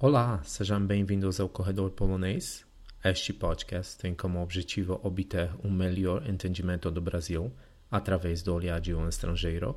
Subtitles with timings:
[0.00, 2.64] Olá, sejam bem-vindos ao Corredor Polonês.
[3.04, 7.52] Este podcast tem como objetivo obter um melhor entendimento do Brasil
[7.90, 9.74] através do olhar de um estrangeiro.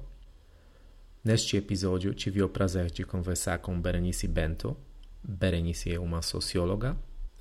[1.23, 4.77] Neste episódio, tive o prazer de conversar com Berenice Bento.
[5.23, 6.95] Berenice é uma socióloga,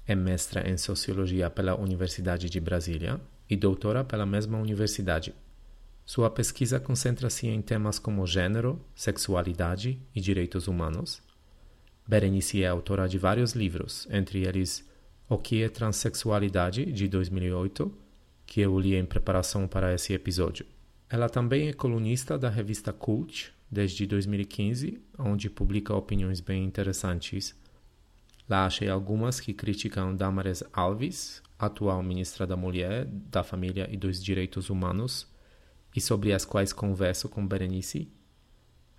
[0.07, 5.35] é mestra em sociologia pela Universidade de Brasília e doutora pela mesma universidade.
[6.07, 11.23] Sua pesquisa concentra-se em temas como gênero, sexualidade e direitos humanos
[12.11, 14.85] Berenice é autora de vários livros, entre eles
[15.29, 17.97] O que é Transsexualidade, de 2008,
[18.45, 20.67] que eu li em preparação para esse episódio.
[21.09, 27.57] Ela também é colunista da revista Cult desde 2015, onde publica opiniões bem interessantes.
[28.49, 34.21] Lá achei algumas que criticam Damares Alves, atual ministra da Mulher, da Família e dos
[34.21, 35.29] Direitos Humanos,
[35.95, 38.11] e sobre as quais converso com Berenice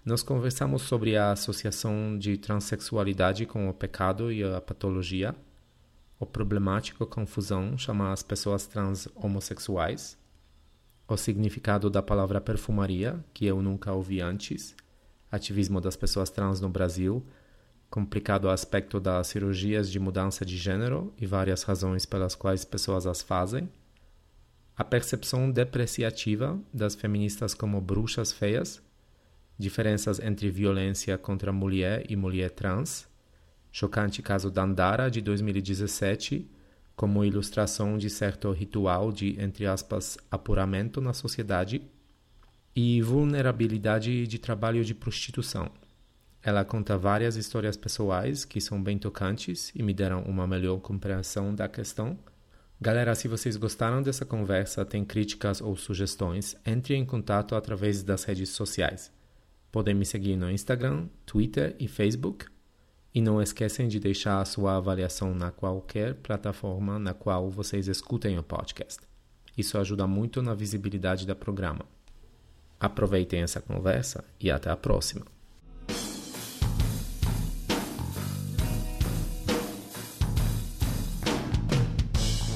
[0.04, 5.36] nós conversamos sobre a associação de transexualidade com o pecado e a patologia,
[6.20, 10.18] o problemático confusão chamar as pessoas trans homossexuais,
[11.08, 14.76] o significado da palavra perfumaria, que eu nunca ouvi antes,
[15.32, 17.24] ativismo das pessoas trans no Brasil,
[17.88, 23.22] complicado aspecto das cirurgias de mudança de gênero e várias razões pelas quais pessoas as
[23.22, 23.70] fazem,
[24.76, 28.82] a percepção depreciativa das feministas como bruxas feias
[29.58, 33.08] diferenças entre violência contra mulher e mulher trans,
[33.72, 36.50] chocante caso Dandara de 2017,
[36.96, 41.82] como ilustração de certo ritual de, entre aspas, apuramento na sociedade,
[42.76, 45.70] e vulnerabilidade de trabalho de prostituição.
[46.44, 51.54] Ela conta várias histórias pessoais que são bem tocantes e me deram uma melhor compreensão
[51.54, 52.18] da questão.
[52.80, 58.24] Galera, se vocês gostaram dessa conversa, tem críticas ou sugestões, entre em contato através das
[58.24, 59.12] redes sociais.
[59.72, 62.46] Podem me seguir no Instagram, Twitter e Facebook.
[63.14, 68.38] E não esquecem de deixar a sua avaliação na qualquer plataforma na qual vocês escutem
[68.38, 69.00] o podcast.
[69.58, 71.86] Isso ajuda muito na visibilidade do programa.
[72.80, 75.26] Aproveitem essa conversa e até a próxima.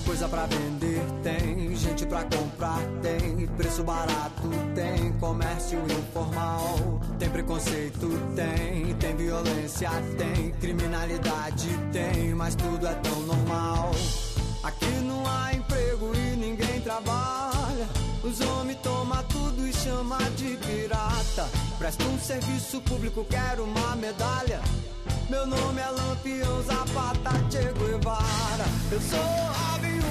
[0.06, 4.15] Coisa pra vender tem, gente pra comprar tem, preço barato
[7.46, 13.92] preconceito tem, tem violência tem, criminalidade tem, mas tudo é tão normal.
[14.64, 17.88] Aqui não há emprego e ninguém trabalha.
[18.24, 21.48] Os homens tomam tudo e chama de pirata.
[21.78, 24.60] Presta um serviço público, quero uma medalha.
[25.30, 28.66] Meu nome é Lampião Zapata Che Guevara.
[28.92, 29.46] Eu sou
[29.80, 30.05] do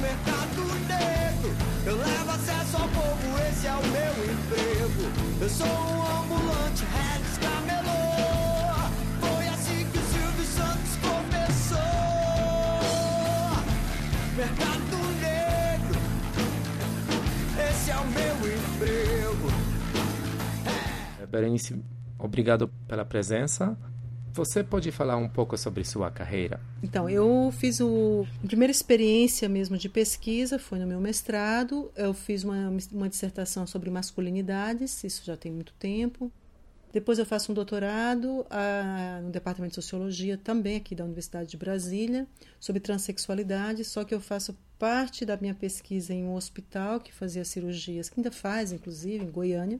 [0.00, 1.56] mercado negro.
[1.86, 5.10] Eu levo acesso ao povo, esse é o meu emprego.
[5.40, 7.88] Eu sou um ambulante, Rex Camelô.
[9.20, 11.78] Foi assim que o Silvio Santos começou.
[14.36, 16.00] Mercado negro,
[17.70, 19.48] esse é o meu emprego.
[21.22, 21.26] É.
[21.26, 21.82] Berenice,
[22.18, 23.76] obrigado pela presença.
[24.32, 26.60] Você pode falar um pouco sobre sua carreira?
[26.82, 31.90] Então, eu fiz o, a primeira experiência mesmo de pesquisa foi no meu mestrado.
[31.96, 36.30] Eu fiz uma, uma dissertação sobre masculinidades, isso já tem muito tempo.
[36.92, 41.56] Depois eu faço um doutorado a, no Departamento de Sociologia, também aqui da Universidade de
[41.56, 42.26] Brasília,
[42.58, 47.44] sobre transexualidade, só que eu faço parte da minha pesquisa em um hospital que fazia
[47.44, 49.78] cirurgias, que ainda faz, inclusive, em Goiânia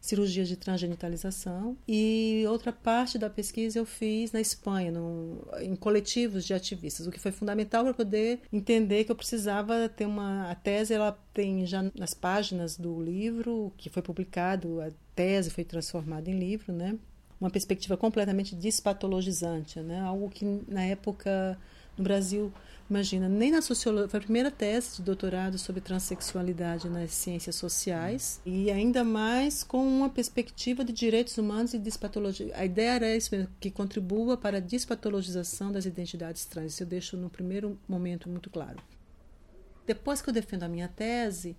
[0.00, 1.76] cirurgias de transgenitalização.
[1.86, 7.10] E outra parte da pesquisa eu fiz na Espanha, no, em coletivos de ativistas, o
[7.10, 10.50] que foi fundamental para poder entender que eu precisava ter uma.
[10.50, 15.64] A tese ela tem já nas páginas do livro que foi publicado, a tese foi
[15.64, 16.96] transformada em livro, né?
[17.40, 20.00] Uma perspectiva completamente despatologizante, né?
[20.00, 21.58] Algo que na época
[21.96, 22.52] no Brasil
[22.90, 28.40] Imagina, nem na sociologia, foi a primeira tese de doutorado sobre transexualidade nas ciências sociais
[28.46, 32.50] e ainda mais com uma perspectiva de direitos humanos e despatologia.
[32.56, 36.72] A ideia era isso mesmo, que contribua para a despatologização das identidades trans.
[36.72, 38.78] Isso eu deixo no primeiro momento muito claro.
[39.86, 41.54] Depois que eu defendo a minha tese,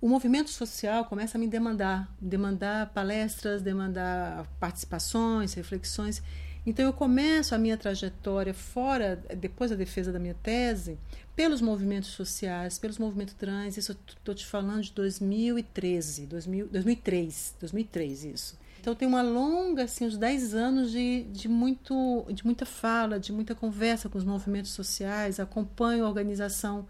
[0.00, 6.22] o movimento social começa a me demandar, demandar palestras, demandar participações, reflexões.
[6.66, 10.98] Então eu começo a minha trajetória fora, depois da defesa da minha tese,
[11.34, 17.54] pelos movimentos sociais, pelos movimentos trans, isso eu estou te falando de 2013, 2000, 2003,
[17.60, 18.58] 2003 isso.
[18.80, 23.32] Então tem uma longa, assim, uns 10 anos de, de, muito, de muita fala, de
[23.32, 26.86] muita conversa com os movimentos sociais, acompanho a organização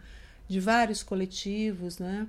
[0.48, 2.26] de vários coletivos, né?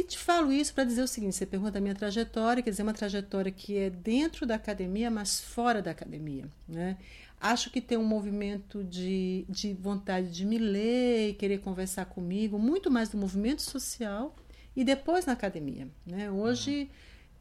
[0.00, 2.82] E te falo isso para dizer o seguinte: você pergunta a minha trajetória, quer dizer,
[2.82, 6.48] uma trajetória que é dentro da academia, mas fora da academia.
[6.66, 6.96] Né?
[7.38, 12.58] Acho que tem um movimento de, de vontade de me ler e querer conversar comigo,
[12.58, 14.34] muito mais do movimento social
[14.74, 15.86] e depois na academia.
[16.06, 16.30] Né?
[16.30, 16.90] Hoje,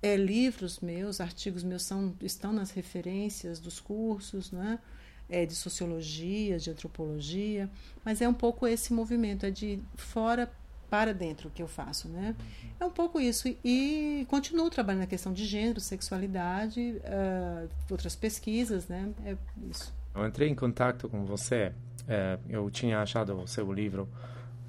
[0.04, 4.80] é, livros meus, artigos meus são, estão nas referências dos cursos, né?
[5.30, 7.70] É, de sociologia, de antropologia,
[8.04, 10.52] mas é um pouco esse movimento, é de fora
[10.90, 12.36] para dentro que eu faço, né?
[12.80, 13.48] É um pouco isso.
[13.64, 19.10] E, continuo trabalhando na questão de gênero, sexualidade, uh, outras pesquisas, né?
[19.26, 19.38] É
[19.70, 19.94] isso.
[20.16, 21.72] Eu entrei em contato com você,
[22.08, 24.10] é, eu tinha achado o seu livro,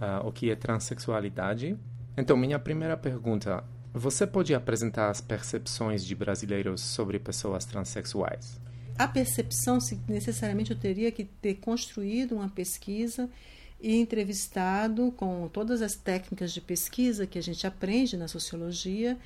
[0.00, 1.76] uh, O que é Transsexualidade.
[2.16, 8.60] Então, minha primeira pergunta, você pode apresentar as percepções de brasileiros sobre pessoas transexuais?
[8.98, 13.30] A percepção, necessariamente eu teria que ter construído uma pesquisa
[13.80, 19.18] e entrevistado com todas as técnicas de pesquisa que a gente aprende na sociologia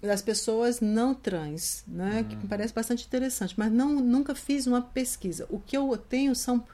[0.00, 2.20] das pessoas não trans, né?
[2.20, 2.24] Uhum.
[2.24, 5.46] que me parece bastante interessante, mas não, nunca fiz uma pesquisa.
[5.50, 6.64] O que eu tenho são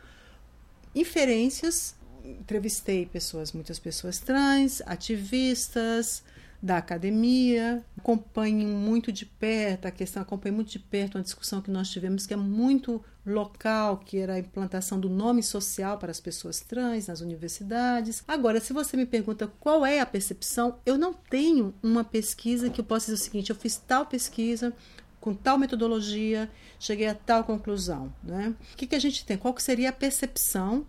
[0.94, 1.94] inferências.
[2.24, 6.22] Entrevistei pessoas, muitas pessoas trans, ativistas,
[6.66, 11.70] da academia, acompanho muito de perto a questão, acompanho muito de perto uma discussão que
[11.70, 16.20] nós tivemos que é muito local, que era a implantação do nome social para as
[16.20, 18.22] pessoas trans nas universidades.
[18.26, 22.80] Agora, se você me pergunta qual é a percepção, eu não tenho uma pesquisa que
[22.80, 24.72] eu possa dizer o seguinte: eu fiz tal pesquisa
[25.20, 28.12] com tal metodologia, cheguei a tal conclusão.
[28.22, 28.54] Né?
[28.72, 29.36] O que, que a gente tem?
[29.36, 30.84] Qual seria a percepção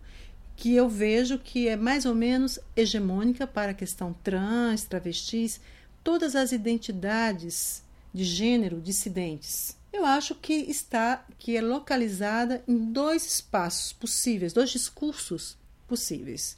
[0.58, 5.60] que eu vejo que é mais ou menos hegemônica para a questão trans, travestis,
[6.02, 7.80] todas as identidades
[8.12, 9.76] de gênero dissidentes.
[9.92, 15.56] Eu acho que está que é localizada em dois espaços possíveis, dois discursos
[15.86, 16.56] possíveis.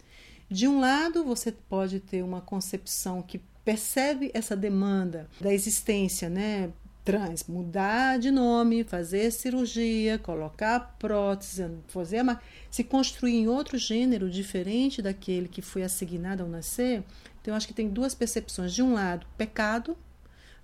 [0.48, 6.72] De um lado, você pode ter uma concepção que percebe essa demanda da existência, né,
[7.10, 12.40] trans, mudar de nome, fazer cirurgia, colocar prótese, fazer uma,
[12.70, 17.02] se construir em outro gênero diferente daquele que foi assignado ao nascer.
[17.40, 18.72] Então, eu acho que tem duas percepções.
[18.72, 19.96] De um lado, pecado,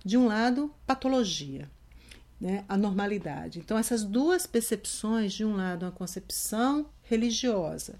[0.05, 1.69] de um lado, patologia,
[2.39, 2.63] né?
[2.69, 3.59] a normalidade.
[3.59, 7.99] Então, essas duas percepções, de um lado, uma concepção religiosa,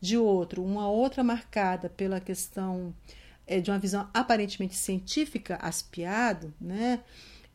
[0.00, 2.94] de outro, uma outra marcada pela questão
[3.44, 7.00] é, de uma visão aparentemente científica, aspiado, né?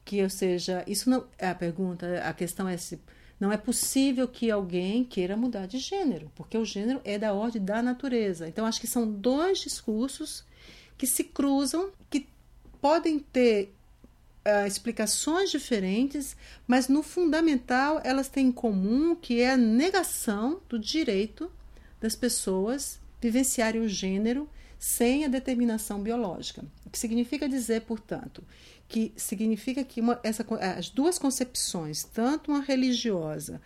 [0.05, 2.99] Que, ou seja, isso não é a pergunta, a questão é se
[3.39, 7.61] não é possível que alguém queira mudar de gênero, porque o gênero é da ordem
[7.61, 8.47] da natureza.
[8.47, 10.45] Então, acho que são dois discursos
[10.97, 12.25] que se cruzam, que
[12.79, 13.73] podem ter
[14.45, 20.77] uh, explicações diferentes, mas no fundamental elas têm em comum que é a negação do
[20.77, 21.51] direito
[21.99, 26.63] das pessoas vivenciarem o gênero sem a determinação biológica.
[26.85, 28.43] O que significa dizer, portanto,
[28.93, 30.45] que significa que uma, essa,
[30.77, 33.59] as duas concepções, tanto uma religiosa,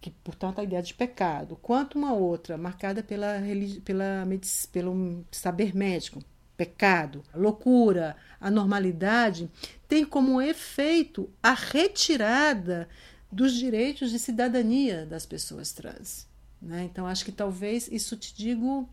[0.00, 3.42] que portanto a ideia de pecado, quanto uma outra marcada pela,
[3.84, 4.24] pela,
[4.70, 6.22] pelo saber médico,
[6.56, 9.50] pecado, loucura, anormalidade,
[9.88, 12.88] tem como efeito a retirada
[13.32, 16.28] dos direitos de cidadania das pessoas trans.
[16.60, 16.84] Né?
[16.84, 18.88] Então, acho que talvez isso te digo,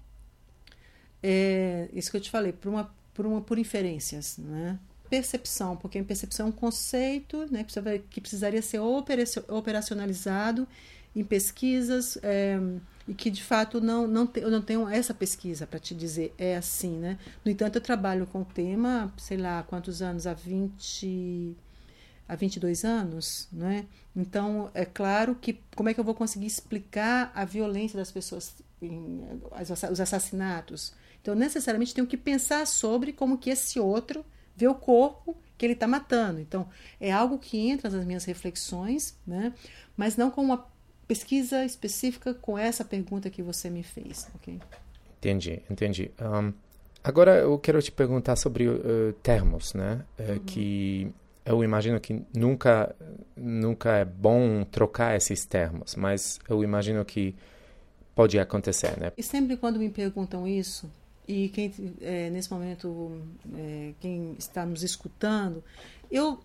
[1.22, 4.36] é, isso que eu te falei, por, uma, por, uma, por inferências.
[4.40, 4.80] Né?
[5.10, 7.66] Percepção, porque a percepção é um conceito né,
[8.10, 10.68] que precisaria ser operacionalizado
[11.16, 12.60] em pesquisas é,
[13.08, 16.34] e que de fato não, não te, eu não tenho essa pesquisa para te dizer
[16.38, 16.98] é assim.
[16.98, 17.18] Né?
[17.44, 20.28] No entanto, eu trabalho com o tema, sei lá, quantos anos?
[20.28, 21.56] Há 20
[22.28, 23.88] há 22 anos, né?
[24.16, 28.56] Então, é claro que como é que eu vou conseguir explicar a violência das pessoas,
[29.90, 30.94] os assassinatos?
[31.22, 34.24] Então, necessariamente tenho que pensar sobre como que esse outro
[34.60, 36.40] ver o corpo que ele está matando.
[36.40, 36.68] Então,
[37.00, 39.54] é algo que entra nas minhas reflexões, né?
[39.96, 40.66] mas não com uma
[41.08, 44.30] pesquisa específica com essa pergunta que você me fez.
[44.36, 44.60] Okay?
[45.18, 46.12] Entendi, entendi.
[46.22, 46.54] Um,
[47.04, 50.06] agora eu quero te perguntar sobre uh, termos, né?
[50.18, 50.40] Uh, uhum.
[50.40, 51.14] Que
[51.46, 52.96] eu imagino que nunca,
[53.36, 57.36] nunca é bom trocar esses termos, mas eu imagino que
[58.14, 59.12] pode acontecer, né?
[59.18, 60.90] E sempre quando me perguntam isso,
[61.30, 61.72] e quem
[62.02, 63.22] é, nesse momento
[63.56, 65.64] é, quem está nos escutando,
[66.10, 66.40] eu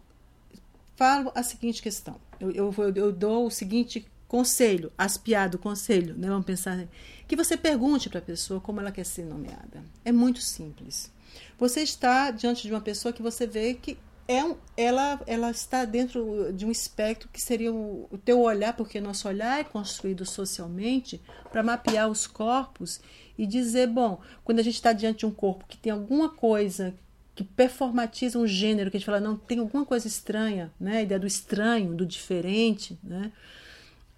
[0.95, 2.21] falo a seguinte questão.
[2.39, 6.29] Eu, eu, eu dou o seguinte conselho, aspiado conselho, né?
[6.29, 6.87] Vamos pensar
[7.27, 9.83] que você pergunte para a pessoa como ela quer ser nomeada.
[10.05, 11.11] É muito simples.
[11.59, 13.97] Você está diante de uma pessoa que você vê que
[14.29, 18.75] é um, ela, ela está dentro de um espectro que seria o, o teu olhar,
[18.75, 23.01] porque nosso olhar é construído socialmente para mapear os corpos
[23.37, 26.95] e dizer, bom, quando a gente está diante de um corpo que tem alguma coisa
[27.35, 30.99] que performatizam o gênero, que a gente fala, não, tem alguma coisa estranha, né?
[30.99, 33.33] A ideia do estranho, do diferente, né?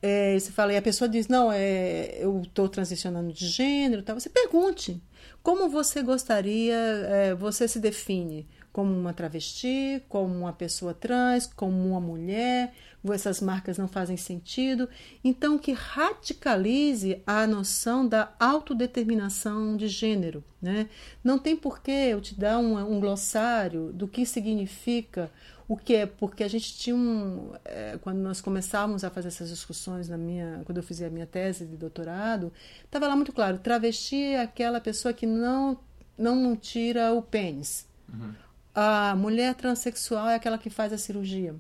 [0.03, 4.13] É, você fala, e a pessoa diz, não, é, eu estou transicionando de gênero, tá?
[4.13, 5.03] você pergunte,
[5.43, 8.47] como você gostaria, é, você se define
[8.77, 12.75] como uma travesti, como uma pessoa trans, como uma mulher,
[13.11, 14.87] essas marcas não fazem sentido.
[15.25, 20.45] Então, que radicalize a noção da autodeterminação de gênero.
[20.61, 20.91] Né?
[21.25, 25.31] Não tem porquê eu te dar um, um glossário do que significa
[25.67, 27.53] o que é, porque a gente tinha um.
[27.65, 31.25] É, quando nós começávamos a fazer essas discussões, na minha, quando eu fiz a minha
[31.25, 32.53] tese de doutorado,
[32.85, 35.79] estava lá muito claro: travesti é aquela pessoa que não,
[36.19, 37.89] não tira o pênis.
[38.13, 38.46] Uhum.
[38.79, 41.57] A mulher transexual é aquela que faz a cirurgia.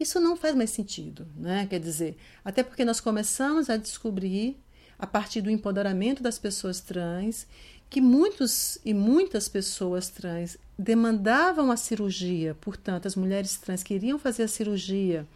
[0.00, 1.68] Isso não faz mais sentido, né?
[1.70, 4.58] Quer dizer, até porque nós começamos a descobrir,
[4.98, 7.46] a partir do empoderamento das pessoas trans,
[7.88, 14.42] que muitos e muitas pessoas trans demandavam a cirurgia, portanto, as mulheres trans queriam fazer
[14.42, 15.28] a cirurgia,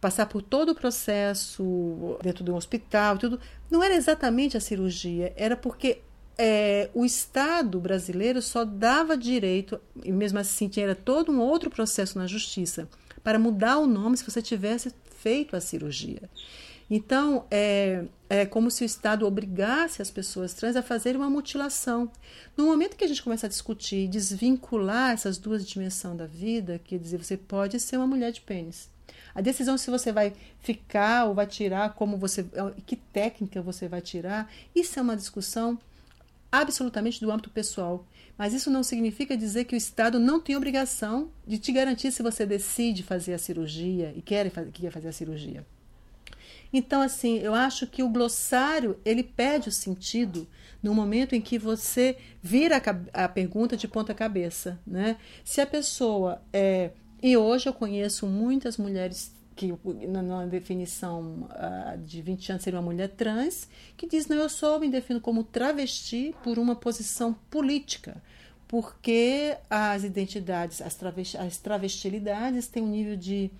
[0.00, 3.38] passar por todo o processo dentro de um hospital, tudo.
[3.70, 6.00] Não era exatamente a cirurgia, era porque
[6.38, 12.18] é, o Estado brasileiro só dava direito, e mesmo assim tinha todo um outro processo
[12.18, 12.88] na justiça
[13.22, 16.30] para mudar o nome se você tivesse feito a cirurgia.
[16.88, 22.08] Então, é, é como se o Estado obrigasse as pessoas trans a fazerem uma mutilação.
[22.56, 26.98] No momento que a gente começa a discutir, desvincular essas duas dimensões da vida, quer
[26.98, 28.88] dizer, você pode ser uma mulher de pênis.
[29.34, 32.46] A decisão se você vai ficar ou vai tirar, como você,
[32.86, 35.76] que técnica você vai tirar, isso é uma discussão
[36.50, 38.06] absolutamente do âmbito pessoal.
[38.36, 42.22] Mas isso não significa dizer que o Estado não tem obrigação de te garantir se
[42.22, 45.66] você decide fazer a cirurgia e quer, quer fazer a cirurgia.
[46.72, 50.46] Então, assim, eu acho que o glossário ele perde o sentido
[50.82, 55.16] no momento em que você vira a, a pergunta de ponta cabeça, né?
[55.44, 56.90] Se a pessoa é
[57.22, 59.74] e hoje eu conheço muitas mulheres que
[60.06, 64.78] na, definição uh, de 20 anos seria uma mulher trans, que diz, não, eu sou,
[64.78, 68.22] me defino como travesti por uma posição política,
[68.68, 73.50] porque as identidades, as, travesti, as travestilidades têm um nível de,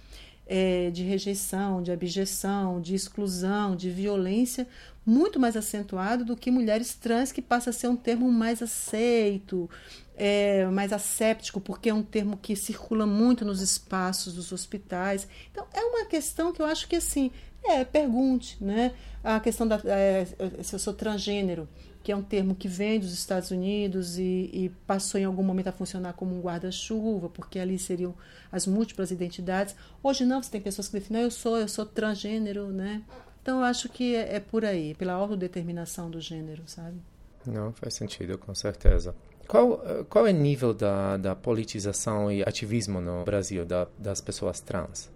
[0.46, 4.68] é, de rejeição, de abjeção, de exclusão, de violência
[5.06, 9.70] muito mais acentuado do que mulheres trans, que passa a ser um termo mais aceito,
[10.16, 15.28] é, mais asséptico, porque é um termo que circula muito nos espaços dos hospitais.
[15.52, 17.30] Então, é uma questão que eu acho que, assim,
[17.62, 18.94] é, pergunte, né?
[19.22, 19.80] A questão da.
[19.84, 20.26] É,
[20.62, 21.68] se eu sou transgênero,
[22.02, 25.66] que é um termo que vem dos Estados Unidos e, e passou em algum momento
[25.66, 28.14] a funcionar como um guarda-chuva, porque ali seriam
[28.50, 29.74] as múltiplas identidades.
[30.02, 33.02] Hoje não, você tem pessoas que definem, eu sou, eu sou transgênero, né?
[33.42, 36.96] Então, eu acho que é, é por aí, pela autodeterminação do gênero, sabe?
[37.44, 39.14] Não, faz sentido, com certeza.
[39.48, 44.60] Qual, qual é o nível da, da politização e ativismo no Brasil da, das pessoas
[44.60, 45.08] trans?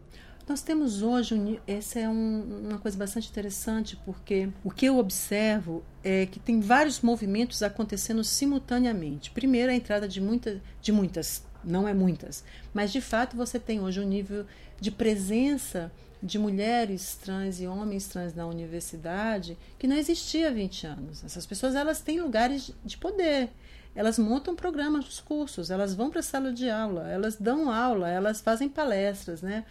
[0.50, 5.84] Nós temos hoje, essa é um, uma coisa bastante interessante, porque o que eu observo
[6.02, 9.30] é que tem vários movimentos acontecendo simultaneamente.
[9.30, 12.42] Primeiro, a entrada de, muita, de muitas, não é muitas,
[12.74, 14.44] mas de fato você tem hoje um nível
[14.80, 20.86] de presença de mulheres trans e homens trans na universidade que não existia há 20
[20.86, 21.24] anos.
[21.24, 23.50] Essas pessoas elas têm lugares de poder
[23.94, 28.08] elas montam programas dos cursos, elas vão para a sala de aula, elas dão aula,
[28.08, 29.64] elas fazem palestras, né?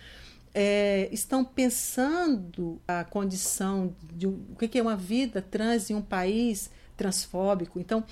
[0.53, 6.71] É, estão pensando a condição de o que é uma vida trans em um país
[6.97, 7.79] transfóbico.
[7.79, 8.03] Então,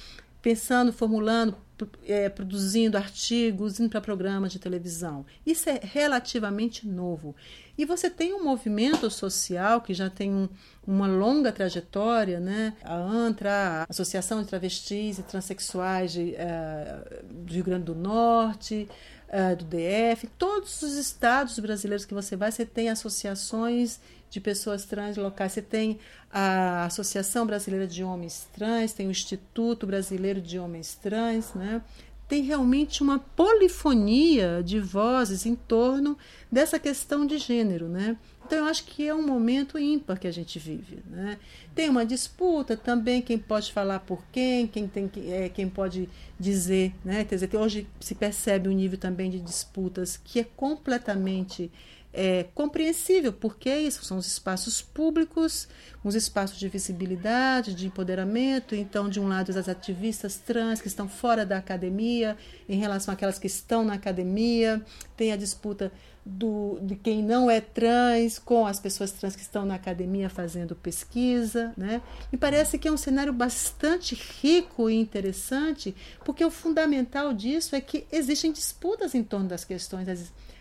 [0.41, 1.57] pensando, formulando,
[2.05, 5.25] é, produzindo artigos, indo para programas de televisão.
[5.45, 7.35] Isso é relativamente novo.
[7.77, 10.49] E você tem um movimento social que já tem um,
[10.85, 12.73] uma longa trajetória, né?
[12.83, 18.89] A ANTRA, a Associação de Travestis e Transsexuais de, uh, do Rio Grande do Norte,
[19.27, 24.85] uh, do DF, todos os estados brasileiros que você vai, você tem associações de pessoas
[24.85, 25.53] trans locais.
[25.53, 25.99] Você tem
[26.31, 31.81] a Associação Brasileira de Homens Trans, tem o Instituto Brasileiro de Homens Trans, né?
[32.27, 36.17] tem realmente uma polifonia de vozes em torno
[36.51, 38.17] dessa questão de gênero, né?
[38.45, 41.37] Então eu acho que é um momento ímpar que a gente vive, né?
[41.73, 46.93] Tem uma disputa também, quem pode falar por quem, quem tem é, quem pode dizer,
[47.03, 47.23] né?
[47.23, 51.71] Quer dizer, hoje se percebe um nível também de disputas que é completamente
[52.13, 55.67] é compreensível, porque isso são os espaços públicos,
[56.03, 58.73] uns espaços de visibilidade, de empoderamento.
[58.73, 62.35] Então, de um lado, as ativistas trans que estão fora da academia,
[62.67, 64.81] em relação àquelas que estão na academia,
[65.15, 65.91] tem a disputa
[66.25, 70.75] do, de quem não é trans, com as pessoas trans que estão na academia fazendo
[70.75, 71.73] pesquisa.
[71.77, 72.01] Né?
[72.31, 75.95] Me parece que é um cenário bastante rico e interessante,
[76.25, 80.07] porque o fundamental disso é que existem disputas em torno das questões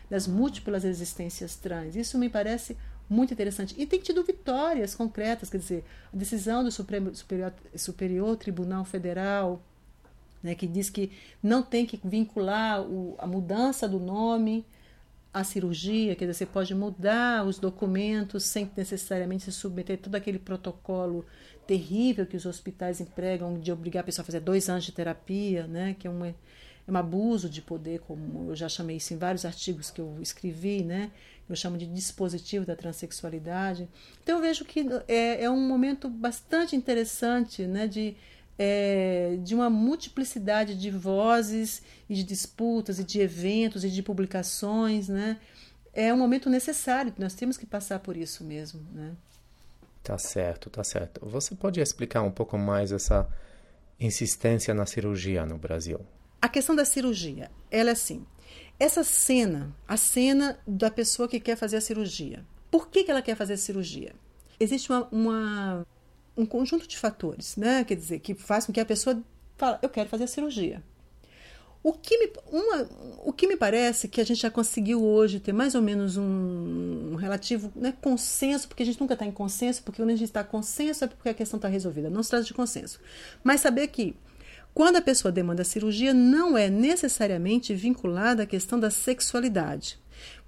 [0.08, 1.96] das múltiplas existências trans.
[1.96, 2.76] Isso me parece
[3.08, 3.75] muito interessante.
[3.78, 9.62] E tem tido vitórias concretas, quer dizer, a decisão do Supremo, Superior, Superior Tribunal Federal,
[10.42, 11.10] né, que diz que
[11.42, 14.64] não tem que vincular o, a mudança do nome
[15.32, 20.14] à cirurgia, quer dizer, você pode mudar os documentos sem necessariamente se submeter a todo
[20.14, 21.25] aquele protocolo
[21.66, 25.66] terrível que os hospitais empregam de obrigar a pessoa a fazer dois anos de terapia,
[25.66, 26.32] né, que é um,
[26.86, 30.16] é um abuso de poder, como eu já chamei isso em vários artigos que eu
[30.20, 31.10] escrevi, né,
[31.48, 33.88] eu chamo de dispositivo da transexualidade.
[34.22, 38.16] Então eu vejo que é, é um momento bastante interessante né, de,
[38.58, 45.08] é, de uma multiplicidade de vozes e de disputas e de eventos e de publicações.
[45.08, 45.38] Né?
[45.94, 48.80] É um momento necessário, nós temos que passar por isso mesmo.
[48.92, 49.12] Né?
[50.02, 51.24] Tá certo, tá certo.
[51.26, 53.28] Você pode explicar um pouco mais essa
[54.00, 56.00] insistência na cirurgia no Brasil?
[56.40, 58.24] A questão da cirurgia, ela é assim,
[58.78, 62.44] essa cena, a cena da pessoa que quer fazer a cirurgia.
[62.70, 64.14] Por que, que ela quer fazer a cirurgia?
[64.60, 65.86] Existe uma, uma,
[66.36, 67.84] um conjunto de fatores, né?
[67.84, 69.22] Quer dizer, que faz com que a pessoa
[69.56, 70.82] fale, eu quero fazer a cirurgia.
[71.82, 72.88] O que, me, uma,
[73.24, 77.12] o que me parece que a gente já conseguiu hoje ter mais ou menos um,
[77.12, 80.24] um relativo né, consenso, porque a gente nunca está em consenso, porque quando a gente
[80.24, 82.98] está consenso é porque a questão está resolvida, não se trata de consenso.
[83.44, 84.16] Mas saber que
[84.76, 89.99] quando a pessoa demanda cirurgia, não é necessariamente vinculada à questão da sexualidade.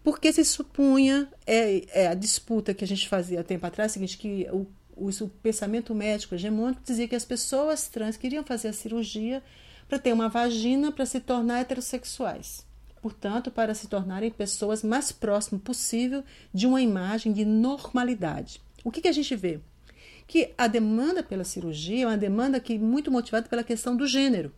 [0.04, 4.18] Porque se supunha, é, é a disputa que a gente fazia tempo atrás, é seguinte,
[4.18, 8.72] que o, o, o pensamento médico hegemônico dizia que as pessoas trans queriam fazer a
[8.74, 9.42] cirurgia
[9.88, 12.66] para ter uma vagina para se tornar heterossexuais.
[13.00, 18.60] Portanto, para se tornarem pessoas mais próximas possível de uma imagem de normalidade.
[18.84, 19.58] O que, que a gente vê?
[20.28, 24.52] Que a demanda pela cirurgia é uma demanda que muito motivada pela questão do gênero.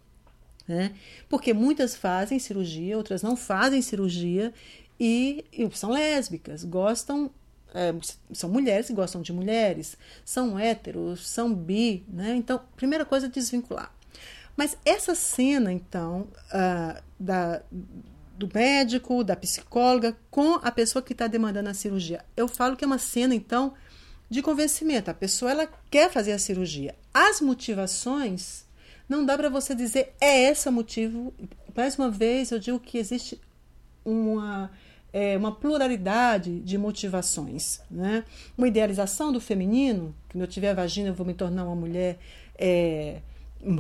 [0.67, 0.93] Né?
[1.29, 4.52] Porque muitas fazem cirurgia, outras não fazem cirurgia
[4.99, 7.30] e, e são lésbicas, gostam,
[7.73, 7.95] é,
[8.33, 12.04] são mulheres que gostam de mulheres, são héteros, são bi.
[12.09, 12.35] Né?
[12.35, 13.95] Então, primeira coisa é desvincular.
[14.56, 17.63] Mas essa cena, então, uh, da,
[18.37, 22.85] do médico, da psicóloga, com a pessoa que está demandando a cirurgia, eu falo que
[22.85, 23.73] é uma cena, então,
[24.30, 25.10] de convencimento.
[25.10, 26.95] A pessoa ela quer fazer a cirurgia.
[27.12, 28.64] As motivações
[29.08, 31.34] não dá para você dizer é esse o motivo.
[31.76, 33.40] Mais uma vez, eu digo que existe
[34.04, 34.71] uma
[35.12, 38.25] é, uma pluralidade de motivações, né?
[38.56, 42.19] Uma idealização do feminino, que quando eu tiver vagina eu vou me tornar uma mulher
[42.56, 43.21] é,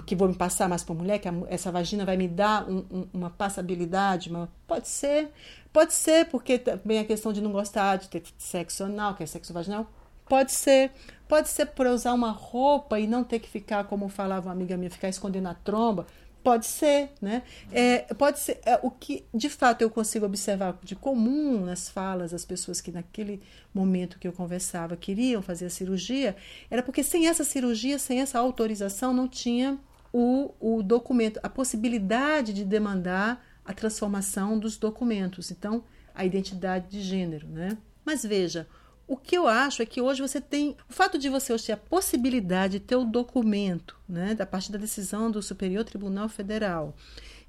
[0.04, 2.84] que vou me passar mais para mulher, que a, essa vagina vai me dar um,
[2.90, 5.30] um, uma passabilidade, uma, pode ser,
[5.72, 9.26] pode ser porque também a questão de não gostar de ter sexo anal, que é
[9.26, 9.88] sexo vaginal,
[10.30, 10.92] Pode ser,
[11.26, 14.76] pode ser por usar uma roupa e não ter que ficar, como falava uma amiga
[14.76, 16.06] minha, ficar escondendo a tromba.
[16.40, 17.42] Pode ser, né?
[17.72, 22.30] É, pode ser é, o que de fato eu consigo observar de comum nas falas
[22.30, 23.42] das pessoas que naquele
[23.74, 26.36] momento que eu conversava queriam fazer a cirurgia,
[26.70, 29.80] era porque sem essa cirurgia, sem essa autorização, não tinha
[30.12, 35.50] o, o documento, a possibilidade de demandar a transformação dos documentos.
[35.50, 35.82] Então,
[36.14, 37.76] a identidade de gênero, né?
[38.04, 38.68] Mas veja,
[39.10, 40.76] o que eu acho é que hoje você tem.
[40.88, 44.70] O fato de você hoje ter a possibilidade de ter o documento, né, da parte
[44.70, 46.94] da decisão do Superior Tribunal Federal,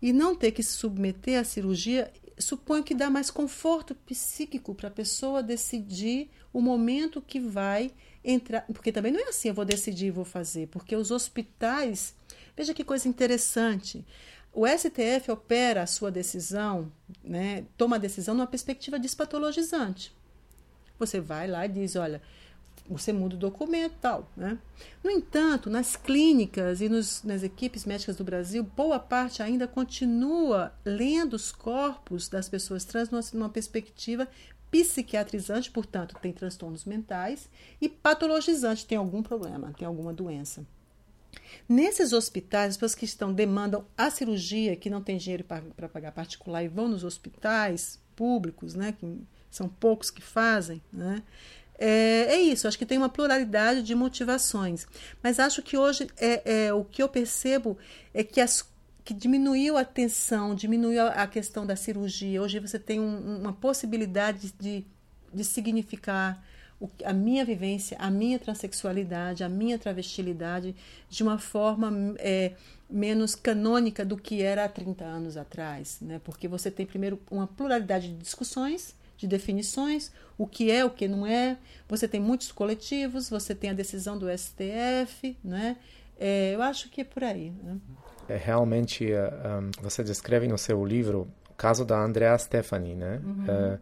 [0.01, 4.87] e não ter que se submeter à cirurgia, suponho que dá mais conforto psíquico para
[4.87, 7.91] a pessoa decidir o momento que vai
[8.25, 8.65] entrar.
[8.73, 12.15] Porque também não é assim, eu vou decidir e vou fazer, porque os hospitais.
[12.57, 14.03] Veja que coisa interessante.
[14.51, 16.91] O STF opera a sua decisão,
[17.23, 20.11] né, toma a decisão numa perspectiva despatologizante.
[21.05, 22.21] Você vai lá e diz, olha,
[22.87, 24.29] você muda o documento tal.
[24.35, 24.57] Né?
[25.03, 30.73] No entanto, nas clínicas e nos, nas equipes médicas do Brasil, boa parte ainda continua
[30.85, 34.27] lendo os corpos das pessoas trans numa, numa perspectiva
[34.69, 37.49] psiquiatrizante, portanto, tem transtornos mentais,
[37.81, 40.65] e patologizante, tem algum problema, tem alguma doença.
[41.67, 46.13] Nesses hospitais, as pessoas que estão demandam a cirurgia, que não tem dinheiro para pagar
[46.13, 49.05] particular e vão nos hospitais públicos, né, que
[49.51, 51.21] são poucos que fazem, né?
[51.83, 54.85] É, é, isso, acho que tem uma pluralidade de motivações.
[55.21, 57.75] Mas acho que hoje é, é o que eu percebo
[58.13, 58.63] é que, as,
[59.03, 62.39] que diminuiu a tensão, diminuiu a, questão da cirurgia.
[62.39, 64.85] Hoje você tem um, uma possibilidade de,
[65.33, 66.45] de significar
[66.79, 70.75] o, a minha vivência, a minha transexualidade, a minha travestilidade
[71.09, 72.53] de uma forma é,
[72.87, 75.97] menos canônica do que era há 30 anos atrás.
[75.99, 76.21] Né?
[76.23, 81.07] Porque você tem, primeiro, uma pluralidade de discussões de definições, o que é, o que
[81.07, 81.57] não é.
[81.87, 85.77] Você tem muitos coletivos, você tem a decisão do STF, né?
[86.19, 87.51] É, eu acho que é por aí.
[87.63, 87.77] Né?
[88.27, 93.21] É, realmente, um, eh, você descreve no seu livro o caso da Andrea Stefani, né?
[93.23, 93.45] Uhum.
[93.47, 93.79] É,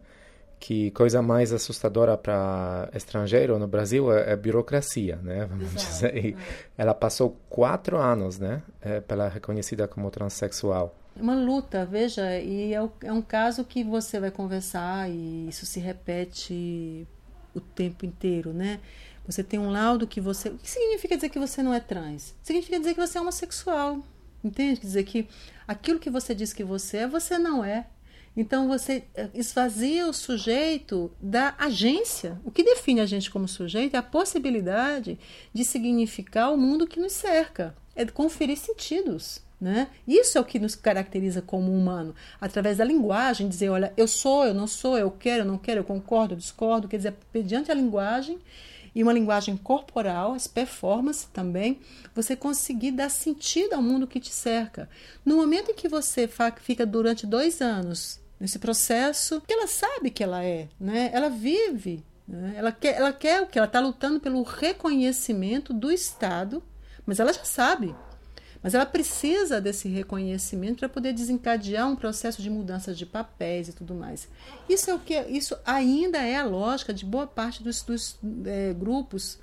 [0.58, 5.46] que coisa mais assustadora para estrangeiro no Brasil é, é burocracia, né?
[5.48, 5.86] Vamos Exato.
[5.86, 6.16] dizer.
[6.16, 6.36] E
[6.76, 8.62] ela passou quatro anos, né?
[8.82, 10.94] É, pela reconhecida como transexual.
[11.16, 15.80] Uma luta, veja, e é, é um caso que você vai conversar e isso se
[15.80, 17.06] repete
[17.54, 18.80] o tempo inteiro, né?
[19.26, 20.48] Você tem um laudo que você.
[20.48, 22.34] O que significa dizer que você não é trans?
[22.42, 24.02] Significa dizer que você é homossexual.
[24.42, 24.80] Entende?
[24.80, 25.28] Quer dizer que
[25.68, 27.86] aquilo que você diz que você é, você não é.
[28.36, 32.40] Então você eh, esvazia o sujeito da agência.
[32.44, 35.18] O que define a gente como sujeito é a possibilidade
[35.52, 39.42] de significar o mundo que nos cerca, é conferir sentidos.
[39.60, 39.88] Né?
[40.08, 44.46] Isso é o que nos caracteriza como humano, através da linguagem, dizer, olha, eu sou,
[44.46, 47.70] eu não sou, eu quero, eu não quero, eu concordo, eu discordo, quer dizer, mediante
[47.70, 48.38] a linguagem
[48.94, 51.78] e uma linguagem corporal, as performances também,
[52.14, 54.88] você conseguir dar sentido ao mundo que te cerca.
[55.24, 56.28] No momento em que você
[56.62, 61.10] fica durante dois anos nesse processo, que ela sabe que ela é, né?
[61.12, 62.54] ela vive, né?
[62.56, 63.58] ela, quer, ela quer o que?
[63.58, 66.62] Ela está lutando pelo reconhecimento do Estado,
[67.04, 67.94] mas ela já sabe
[68.62, 73.72] mas ela precisa desse reconhecimento para poder desencadear um processo de mudança de papéis e
[73.72, 74.28] tudo mais.
[74.68, 78.74] Isso é o que isso ainda é a lógica de boa parte dos, dos é,
[78.74, 79.38] grupos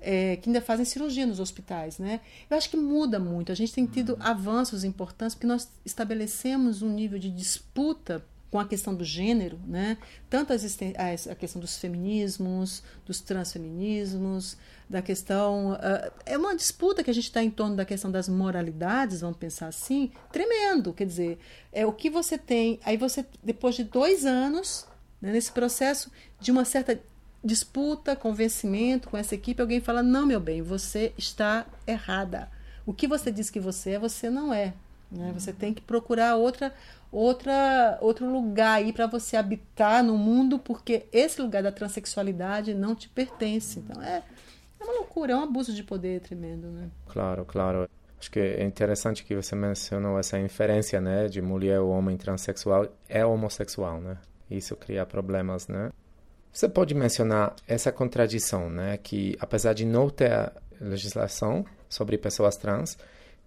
[0.00, 2.20] é, que ainda fazem cirurgia nos hospitais, né?
[2.50, 3.52] Eu acho que muda muito.
[3.52, 8.66] A gente tem tido avanços importantes porque nós estabelecemos um nível de disputa com a
[8.66, 9.96] questão do gênero, né?
[10.28, 14.58] tanto a questão dos feminismos, dos transfeminismos,
[14.90, 15.72] da questão.
[15.72, 19.38] Uh, é uma disputa que a gente está em torno da questão das moralidades, vamos
[19.38, 20.92] pensar assim, tremendo.
[20.92, 21.38] Quer dizer,
[21.72, 22.78] é o que você tem.
[22.84, 24.86] Aí você, depois de dois anos,
[25.18, 27.00] né, nesse processo de uma certa
[27.42, 32.50] disputa, convencimento com essa equipe, alguém fala: não, meu bem, você está errada.
[32.84, 34.74] O que você diz que você é, você não é.
[35.12, 35.32] Né?
[35.34, 36.72] Você tem que procurar outra
[37.10, 42.94] outra outro lugar aí para você habitar no mundo, porque esse lugar da transexualidade não
[42.94, 43.78] te pertence.
[43.78, 44.22] Então é,
[44.80, 46.88] é uma loucura, é um abuso de poder tremendo, né?
[47.08, 47.88] Claro, claro.
[48.18, 52.86] Acho que é interessante que você mencionou essa inferência, né, de mulher ou homem transexual
[53.08, 54.16] é homossexual, né?
[54.48, 55.90] Isso cria problemas, né?
[56.52, 62.96] Você pode mencionar essa contradição, né, que apesar de não ter legislação sobre pessoas trans,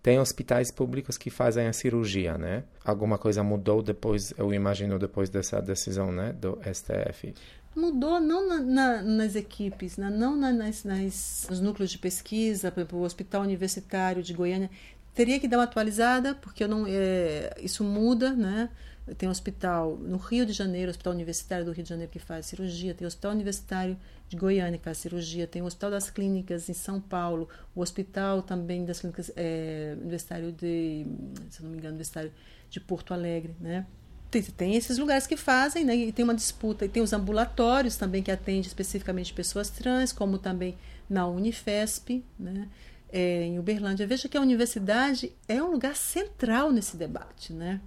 [0.05, 2.63] tem hospitais públicos que fazem a cirurgia, né?
[2.83, 7.33] Alguma coisa mudou depois, eu imagino, depois dessa decisão, né, do STF?
[7.75, 10.11] Mudou não na, na, nas equipes, né?
[10.11, 14.69] não nas, nas, nos núcleos de pesquisa, por exemplo, o Hospital Universitário de Goiânia.
[15.15, 18.69] Teria que dar uma atualizada, porque eu não, é, isso muda, né?
[19.17, 22.47] Tem um hospital no Rio de Janeiro, Hospital Universitário do Rio de Janeiro que faz
[22.47, 23.95] cirurgia, tem o Hospital Universitário
[24.27, 28.41] de Goiânia que faz cirurgia, tem o Hospital das Clínicas em São Paulo, o Hospital
[28.41, 31.05] também das Clínicas é, Universitário de,
[31.51, 32.31] se não me engano, Universitário
[32.67, 33.85] de Porto Alegre, né?
[34.31, 35.95] Tem, tem esses lugares que fazem, né?
[35.95, 40.39] E tem uma disputa, e tem os ambulatórios também que atendem especificamente pessoas trans, como
[40.39, 40.75] também
[41.07, 42.67] na Unifesp, né?
[43.13, 44.07] É, em Uberlândia.
[44.07, 47.79] Veja que a universidade é um lugar central nesse debate, né?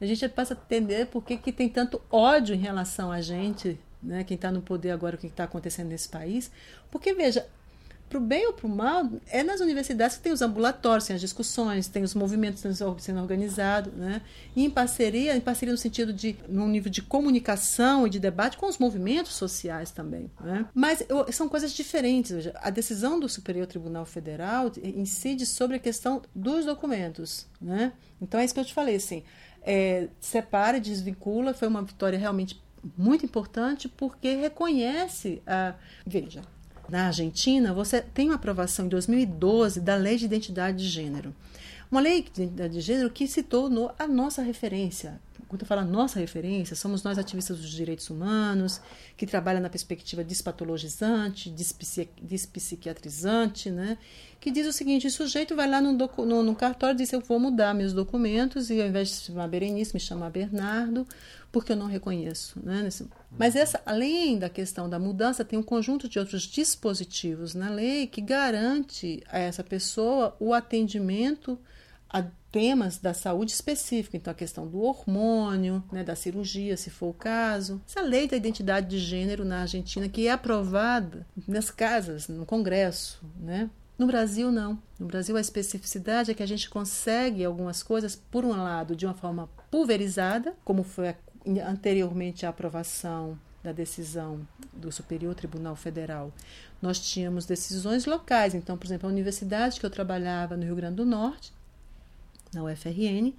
[0.00, 3.78] A gente passa a entender por que, que tem tanto ódio em relação a gente,
[4.02, 4.24] né?
[4.24, 6.50] quem está no poder agora, o que está acontecendo nesse país.
[6.90, 7.46] Porque, veja,
[8.14, 11.16] para o bem ou para o mal, é nas universidades que tem os ambulatórios, tem
[11.16, 14.22] as discussões, tem os movimentos sendo organizados, né?
[14.54, 18.56] E em parceria, em parceria no sentido de, num nível de comunicação e de debate
[18.56, 20.64] com os movimentos sociais também, né?
[20.72, 22.48] Mas eu, são coisas diferentes.
[22.62, 27.92] A decisão do Superior Tribunal Federal incide sobre a questão dos documentos, né?
[28.22, 29.24] Então é isso que eu te falei, assim,
[29.62, 32.62] é, separa, desvincula, foi uma vitória realmente
[32.96, 35.74] muito importante porque reconhece a
[36.06, 36.53] veja
[36.88, 41.34] na Argentina, você tem uma aprovação em 2012 da Lei de Identidade de Gênero.
[41.90, 45.20] Uma lei de identidade de gênero que se tornou a nossa referência.
[45.54, 48.80] Quando eu falo nossa referência, somos nós ativistas dos direitos humanos,
[49.16, 51.48] que trabalham na perspectiva despatologizante,
[52.20, 53.96] despsiquiatrizante, né?
[54.40, 57.20] que diz o seguinte: o sujeito vai lá no, no, no cartório e diz: Eu
[57.20, 61.06] vou mudar meus documentos, e ao invés de chamar Berenice, me chamar Bernardo,
[61.52, 62.58] porque eu não reconheço.
[62.60, 62.88] Né?
[63.38, 68.08] Mas essa, além da questão da mudança, tem um conjunto de outros dispositivos na lei
[68.08, 71.56] que garante a essa pessoa o atendimento
[72.10, 77.08] a temas da saúde específica, então a questão do hormônio, né, da cirurgia, se for
[77.08, 77.82] o caso.
[77.84, 83.20] Essa lei da identidade de gênero na Argentina, que é aprovada nas casas, no Congresso,
[83.40, 83.68] né?
[83.98, 84.80] No Brasil, não.
[85.00, 89.04] No Brasil, a especificidade é que a gente consegue algumas coisas, por um lado, de
[89.04, 91.12] uma forma pulverizada, como foi
[91.66, 96.32] anteriormente à aprovação da decisão do Superior Tribunal Federal,
[96.80, 98.54] nós tínhamos decisões locais.
[98.54, 101.52] Então, por exemplo, a universidade que eu trabalhava no Rio Grande do Norte,
[102.54, 103.32] na UFRN,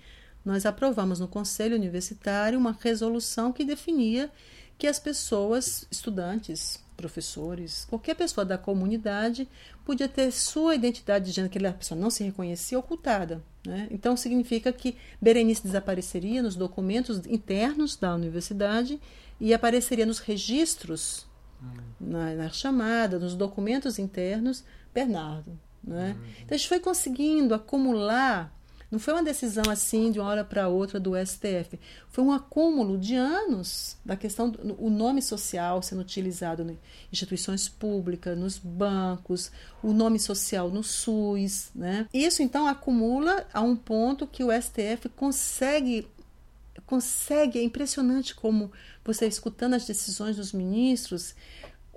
[0.44, 4.30] nós aprovamos no Conselho Universitário uma resolução que definia
[4.78, 9.48] que as pessoas, estudantes, professores, qualquer pessoa da comunidade
[9.84, 13.44] podia ter sua identidade de gênero, que a pessoa não se reconhecia, ocultada.
[13.66, 13.88] Né?
[13.92, 19.00] Então, significa que Berenice desapareceria nos documentos internos da universidade
[19.40, 21.26] e apareceria nos registros,
[21.62, 21.74] hum.
[22.00, 25.60] na, na, chamada, nos documentos internos, Bernardo.
[25.84, 26.16] Né?
[26.18, 26.26] Hum.
[26.44, 28.54] Então, a gente foi conseguindo acumular
[28.92, 31.80] não foi uma decisão assim de uma hora para outra do STF.
[32.10, 36.80] Foi um acúmulo de anos da questão do o nome social sendo utilizado em
[37.12, 41.70] instituições públicas, nos bancos, o nome social no SUS.
[41.74, 42.08] Né?
[42.14, 46.08] Isso então acumula a um ponto que o STF consegue.
[46.86, 48.72] Consegue, é impressionante como
[49.04, 51.34] você escutando as decisões dos ministros,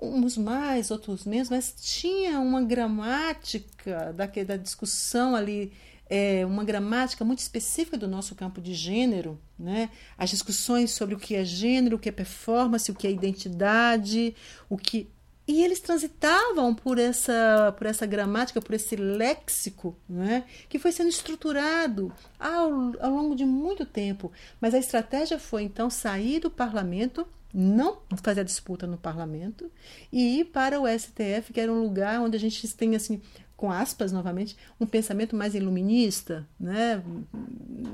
[0.01, 5.71] uns mais, outros menos, mas tinha uma gramática da, da discussão ali
[6.09, 9.89] é, uma gramática muito específica do nosso campo de gênero, né?
[10.17, 14.35] as discussões sobre o que é gênero, o que é performance, o que é identidade,
[14.67, 15.07] o que
[15.47, 20.43] e eles transitavam por essa por essa gramática, por esse léxico, né?
[20.67, 24.31] que foi sendo estruturado ao, ao longo de muito tempo.
[24.61, 29.71] Mas a estratégia foi então sair do parlamento não fazer a disputa no parlamento
[30.11, 33.21] e ir para o STF, que era um lugar onde a gente tem assim
[33.59, 37.03] com aspas novamente, um pensamento mais iluminista, né?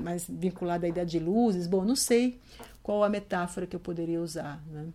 [0.00, 1.66] mais vinculado à ideia de luzes.
[1.66, 2.38] Bom, não sei
[2.84, 4.62] qual a metáfora que eu poderia usar.
[4.70, 4.86] Né?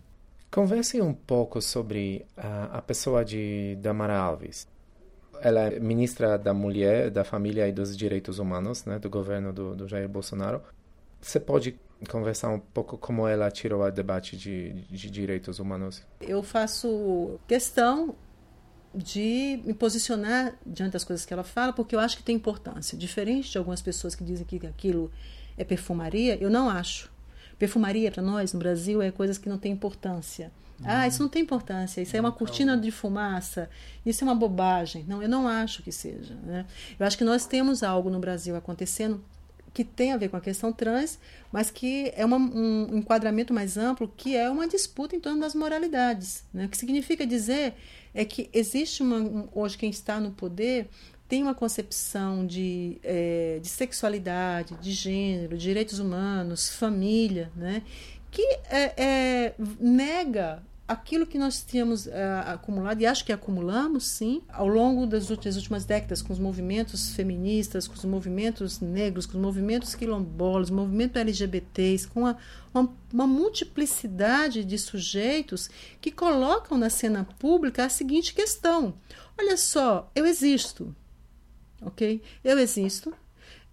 [0.50, 4.66] Converse um pouco sobre a, a pessoa de Damara Alves.
[5.42, 9.76] Ela é ministra da Mulher, da Família e dos Direitos Humanos, né, do governo do,
[9.76, 10.62] do Jair Bolsonaro.
[11.20, 16.02] Você pode conversar um pouco como ela tirou o debate de, de direitos humanos?
[16.18, 18.14] Eu faço questão
[18.94, 22.96] de me posicionar diante das coisas que ela fala, porque eu acho que tem importância.
[22.96, 25.10] Diferente de algumas pessoas que dizem que aquilo
[25.56, 27.10] é perfumaria, eu não acho.
[27.58, 30.50] Perfumaria para nós no Brasil é coisas que não têm importância.
[30.80, 30.86] Uhum.
[30.88, 33.70] Ah, isso não tem importância, isso é uma cortina de fumaça,
[34.04, 35.04] isso é uma bobagem.
[35.06, 36.34] Não, eu não acho que seja.
[36.34, 36.66] Né?
[36.98, 39.22] Eu acho que nós temos algo no Brasil acontecendo
[39.72, 41.18] que tem a ver com a questão trans,
[41.50, 45.54] mas que é uma, um enquadramento mais amplo, que é uma disputa em torno das
[45.54, 46.44] moralidades.
[46.52, 46.66] Né?
[46.66, 47.74] O que significa dizer
[48.14, 49.48] é que existe uma.
[49.52, 50.88] Hoje, quem está no poder
[51.28, 57.82] tem uma concepção de, é, de sexualidade, de gênero, direitos humanos, família, né?
[58.30, 62.10] que é, é, nega aquilo que nós tínhamos uh,
[62.46, 67.88] acumulado, e acho que acumulamos, sim, ao longo das últimas décadas, com os movimentos feministas,
[67.88, 72.36] com os movimentos negros, com os movimentos quilombolas, movimento LGBTs, com a,
[72.74, 78.94] uma, uma multiplicidade de sujeitos que colocam na cena pública a seguinte questão:
[79.38, 80.94] olha só, eu existo,
[81.80, 82.20] ok?
[82.44, 83.12] Eu existo.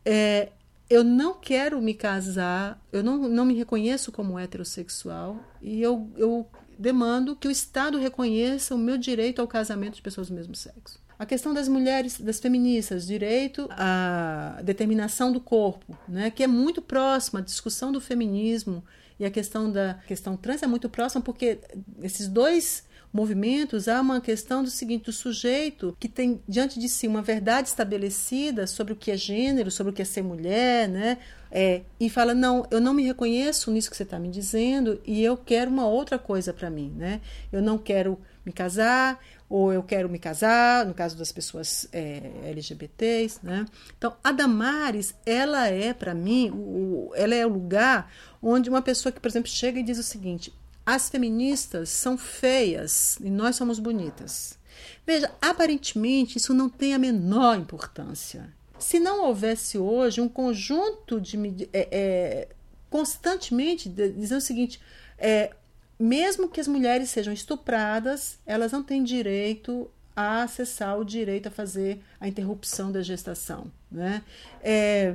[0.05, 0.49] É,
[0.89, 6.47] eu não quero me casar, eu não, não me reconheço como heterossexual e eu, eu
[6.79, 10.97] demando que o Estado reconheça o meu direito ao casamento de pessoas do mesmo sexo.
[11.19, 16.81] A questão das mulheres, das feministas, direito à determinação do corpo, né, que é muito
[16.81, 18.81] próxima à discussão do feminismo
[19.19, 21.59] e a questão da questão trans é muito próxima porque
[22.01, 27.07] esses dois movimentos há uma questão do seguinte do sujeito que tem diante de si
[27.07, 31.17] uma verdade estabelecida sobre o que é gênero, sobre o que é ser mulher, né?
[31.51, 35.23] É, e fala não, eu não me reconheço nisso que você está me dizendo e
[35.23, 37.21] eu quero uma outra coisa para mim, né?
[37.51, 39.19] Eu não quero me casar
[39.49, 43.65] ou eu quero me casar, no caso das pessoas é, LGBTs, né?
[43.97, 49.11] Então, a Damares, ela é para mim, o, ela é o lugar onde uma pessoa
[49.11, 50.53] que, por exemplo, chega e diz o seguinte:
[50.89, 54.58] as feministas são feias e nós somos bonitas.
[55.06, 58.52] Veja, aparentemente isso não tem a menor importância.
[58.80, 61.38] Se não houvesse hoje um conjunto de
[61.71, 62.47] é, é,
[62.89, 64.82] constantemente dizendo o seguinte,
[65.19, 65.52] é,
[65.99, 71.52] mesmo que as mulheres sejam estupradas, elas não têm direito a acessar o direito a
[71.52, 74.23] fazer a interrupção da gestação, né?
[74.63, 75.13] É,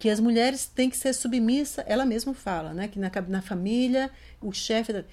[0.00, 2.88] que as mulheres têm que ser submissas, ela mesma fala, né?
[2.88, 4.10] Que na, na família
[4.40, 5.04] o chefe da...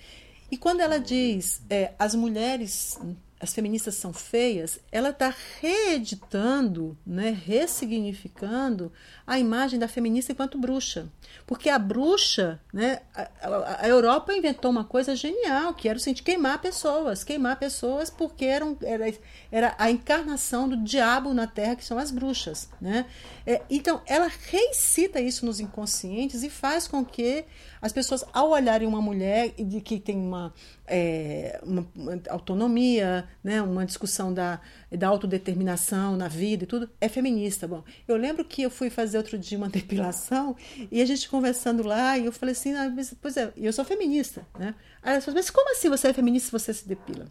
[0.49, 2.97] e quando ela diz é, as mulheres
[3.39, 8.91] as feministas são feias, ela está reeditando, né, ressignificando
[9.27, 11.07] a imagem da feminista enquanto bruxa.
[11.45, 16.23] Porque a bruxa, né, a, a, Europa inventou uma coisa genial, que era o seguinte,
[16.23, 19.13] queimar pessoas, queimar pessoas porque eram, era,
[19.51, 22.69] era a encarnação do diabo na Terra, que são as bruxas.
[22.81, 23.05] Né?
[23.45, 27.45] É, então, ela reincita isso nos inconscientes e faz com que
[27.81, 30.53] as pessoas, ao olharem uma mulher de que tem uma,
[30.85, 31.87] é, uma,
[32.29, 34.59] autonomia, né, uma discussão da,
[34.91, 37.67] da autodeterminação na vida e tudo, é feminista.
[37.67, 40.55] Bom, eu lembro que eu fui fazer outro dia uma depilação
[40.91, 44.45] e a gente conversando lá e eu falei assim, ah, pois é, eu sou feminista,
[44.57, 44.75] né?
[45.01, 47.27] Aí ela falou, mas como assim você é feminista se você se depila?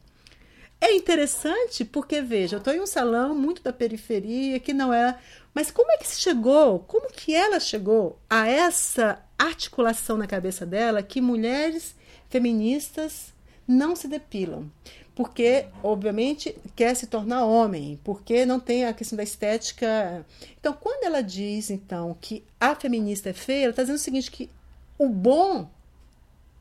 [0.80, 5.18] É interessante porque, veja, eu estou em um salão muito da periferia, que não era.
[5.54, 6.80] Mas como é que se chegou?
[6.80, 11.94] Como que ela chegou a essa articulação na cabeça dela que mulheres
[12.28, 13.32] feministas
[13.66, 14.70] não se depilam?
[15.14, 20.26] Porque, obviamente, quer se tornar homem, porque não tem a questão da estética.
[20.60, 24.30] Então, quando ela diz, então, que a feminista é feia, ela está dizendo o seguinte:
[24.30, 24.50] que
[24.98, 25.70] o bom,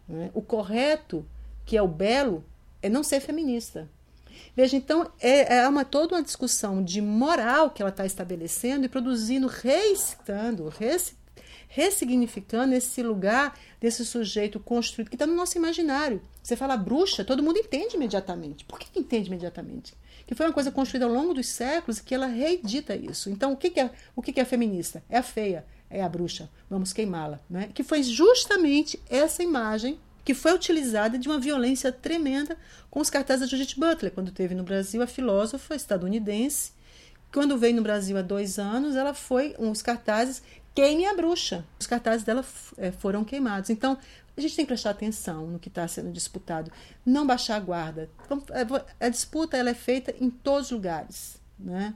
[0.08, 1.25] né, o correto,
[1.65, 2.45] que é o belo,
[2.82, 3.89] é não ser feminista.
[4.56, 8.89] Veja, então, é, é uma, toda uma discussão de moral que ela está estabelecendo e
[8.89, 10.71] produzindo, reestando,
[11.67, 16.21] ressignificando esse lugar desse sujeito construído que está no nosso imaginário.
[16.41, 18.65] Você fala bruxa, todo mundo entende imediatamente.
[18.65, 19.93] Por que, que entende imediatamente?
[20.26, 23.30] Que foi uma coisa construída ao longo dos séculos e que ela reedita isso.
[23.30, 25.04] Então, o que, que é o que, que é feminista?
[25.10, 26.50] É a feia, é a bruxa.
[26.69, 27.39] Vamos queimá-la.
[27.50, 27.69] Né?
[27.74, 32.58] Que foi justamente essa imagem que foi utilizada de uma violência tremenda
[32.90, 36.74] com os cartazes da Judith Butler, quando teve no Brasil a filósofa estadunidense.
[37.32, 40.42] Quando veio no Brasil há dois anos, ela foi uns cartazes
[40.74, 41.64] queime a bruxa.
[41.80, 42.44] Os cartazes dela
[42.78, 43.70] é, foram queimados.
[43.70, 43.98] Então,
[44.36, 46.72] a gente tem que prestar atenção no que está sendo disputado.
[47.06, 48.10] Não baixar a guarda.
[49.00, 51.40] É, a disputa ela é feita em todos os lugares.
[51.58, 51.94] Né?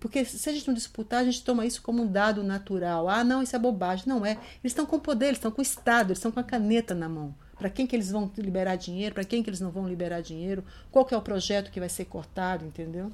[0.00, 3.08] Porque se a gente não disputar, a gente toma isso como um dado natural.
[3.08, 4.04] Ah, não, isso é bobagem.
[4.06, 4.32] Não é.
[4.32, 7.08] Eles estão com poder, eles estão com o Estado, eles estão com a caneta na
[7.08, 10.20] mão para quem que eles vão liberar dinheiro, para quem que eles não vão liberar
[10.20, 13.08] dinheiro, qual que é o projeto que vai ser cortado, entendeu?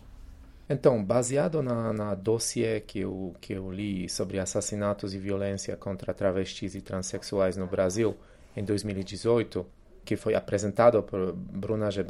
[0.71, 6.15] Então, baseado na, na dossiê que eu, que eu li sobre assassinatos e violência contra
[6.15, 8.17] travestis e transexuais no Brasil
[8.57, 9.67] em 2018,
[10.03, 12.03] que foi apresentado por Bruna G.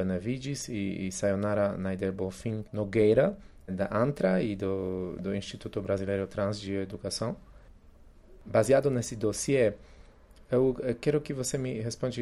[0.68, 7.36] E, e Sayonara Naider-Bonfim Nogueira, da ANTRA e do, do Instituto Brasileiro Trans de Educação.
[8.46, 9.74] Baseado nesse dossiê,
[10.50, 12.14] eu, quero que você me responda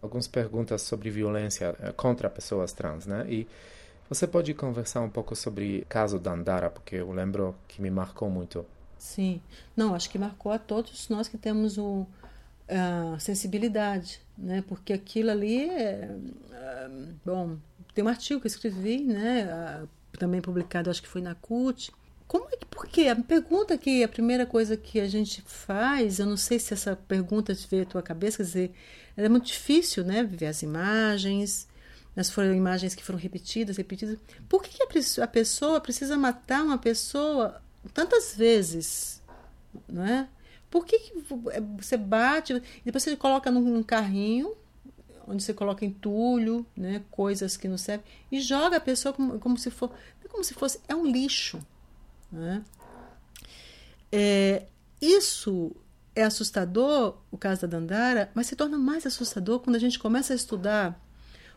[0.00, 3.24] algumas perguntas sobre violência eh, contra pessoas trans, né?
[3.28, 3.46] E
[4.08, 7.90] você pode conversar um pouco sobre o caso da Andara, porque eu lembro que me
[7.90, 8.66] marcou muito.
[8.98, 9.40] Sim.
[9.76, 12.06] Não, acho que marcou a todos nós que temos o,
[12.68, 14.62] a sensibilidade, né?
[14.68, 16.14] Porque aquilo ali é,
[16.52, 16.90] é,
[17.24, 17.56] bom,
[17.94, 19.86] tem um artigo que eu escrevi, né?
[20.18, 21.90] Também publicado, acho que foi na CUT,
[22.32, 23.08] como é que, por quê?
[23.08, 26.96] A pergunta que a primeira coisa que a gente faz, eu não sei se essa
[26.96, 28.72] pergunta veio à tua cabeça, quer dizer,
[29.18, 30.22] é muito difícil, né?
[30.24, 31.68] Ver as imagens,
[32.16, 34.18] mas foram imagens que foram repetidas, repetidas.
[34.48, 34.82] Por que
[35.20, 37.60] a pessoa precisa matar uma pessoa
[37.92, 39.22] tantas vezes,
[39.86, 40.26] não é?
[40.70, 41.12] Por que, que
[41.50, 44.56] é, você bate e depois você coloca num carrinho
[45.26, 49.58] onde você coloca entulho, né, coisas que não servem e joga a pessoa como, como
[49.58, 49.92] se for,
[50.30, 51.60] como se fosse é um lixo,
[52.32, 52.64] né?
[54.10, 54.66] É,
[55.00, 55.74] isso
[56.14, 60.32] é assustador, o caso da Dandara, mas se torna mais assustador quando a gente começa
[60.32, 61.00] a estudar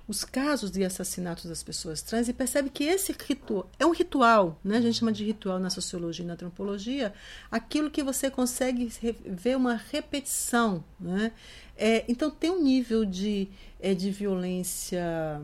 [0.07, 4.59] os casos de assassinatos das pessoas trans e percebe que esse ritual é um ritual,
[4.63, 4.77] né?
[4.77, 7.13] a gente chama de ritual na sociologia e na antropologia,
[7.51, 8.91] aquilo que você consegue
[9.25, 10.83] ver uma repetição.
[10.99, 11.31] Né?
[11.75, 15.41] É, então, tem um nível de, é, de violência,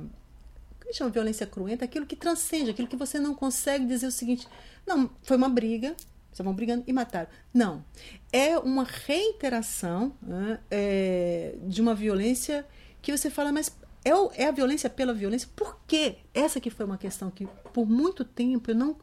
[0.91, 4.11] gente chama de violência cruenta, aquilo que transcende, aquilo que você não consegue dizer o
[4.11, 4.47] seguinte:
[4.85, 5.95] não, foi uma briga,
[6.31, 7.29] estavam brigando e mataram.
[7.53, 7.83] Não.
[8.31, 12.65] É uma reiteração né, é, de uma violência
[13.01, 14.11] que você fala, mas é,
[14.43, 15.49] é, a violência pela violência?
[15.55, 16.17] Por quê?
[16.33, 18.97] Essa que foi uma questão que, por muito tempo, eu não,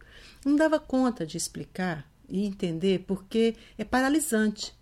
[0.45, 4.77] não dava conta de explicar e entender, porque é paralisante.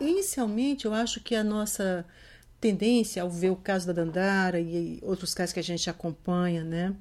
[0.00, 2.06] Inicialmente, eu acho que a nossa
[2.60, 6.94] tendência ao ver o caso da Dandara e outros casos que a gente acompanha, né,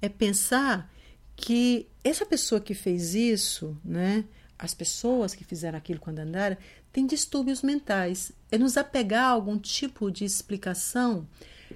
[0.00, 0.90] é pensar
[1.36, 4.24] que essa pessoa que fez isso, né,
[4.58, 6.58] as pessoas que fizeram aquilo com a Dandara,
[6.92, 8.32] têm distúrbios mentais.
[8.50, 11.28] É nos apegar a algum tipo de explicação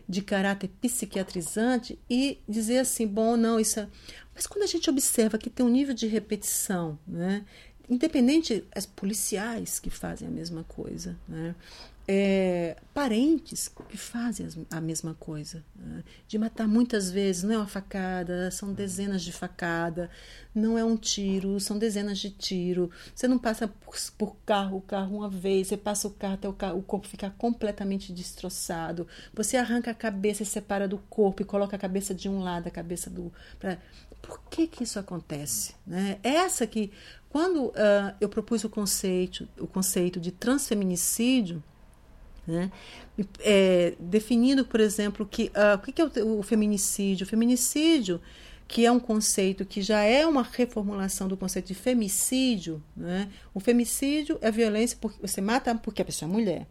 [0.08, 3.88] de caráter psiquiatrizante e dizer assim, bom, não, isso é...
[4.35, 7.44] Mas quando a gente observa que tem um nível de repetição, né,
[7.88, 11.54] independente, as policiais que fazem a mesma coisa, né,
[12.07, 15.65] é, parentes que fazem a mesma coisa.
[15.77, 16.03] Né?
[16.27, 20.11] De matar muitas vezes, não é uma facada, são dezenas de facada,
[20.55, 22.90] não é um tiro, são dezenas de tiro.
[23.15, 26.48] Você não passa por, por carro, o carro uma vez, você passa o carro até
[26.48, 29.07] o, carro, o corpo ficar completamente destroçado.
[29.33, 32.67] Você arranca a cabeça e separa do corpo e coloca a cabeça de um lado,
[32.67, 33.33] a cabeça do.
[33.59, 33.79] Pra...
[34.21, 35.75] Por que, que isso acontece?
[35.85, 36.19] Né?
[36.23, 36.92] Essa que,
[37.29, 41.63] quando uh, eu propus o conceito, o conceito de transfeminicídio,
[42.47, 42.71] né?
[43.40, 47.25] É, definindo, por exemplo, que uh, o que é o, o, feminicídio?
[47.25, 48.21] O feminicídio,
[48.67, 52.83] que é um conceito que já é uma reformulação do conceito de femicídio.
[52.97, 53.29] Né?
[53.53, 56.67] O femicídio é violência porque você mata porque a pessoa é mulher.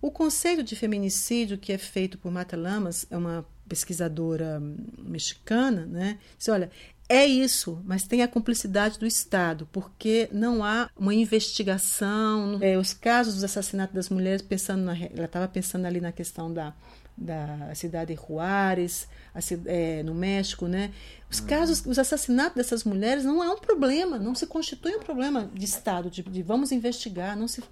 [0.00, 4.62] O conceito de feminicídio, que é feito por Mata Lamas, é uma pesquisadora
[4.98, 6.18] mexicana, né?
[6.38, 6.70] Diz, olha,
[7.08, 12.58] é isso, mas tem a cumplicidade do Estado, porque não há uma investigação.
[12.60, 16.52] É, os casos dos assassinatos das mulheres, pensando na, ela estava pensando ali na questão
[16.52, 16.74] da,
[17.16, 20.92] da cidade de Juárez, a, é, no México, né?
[21.30, 25.50] Os casos, os assassinatos dessas mulheres não é um problema, não se constitui um problema
[25.54, 27.62] de Estado, de, de vamos investigar, não se.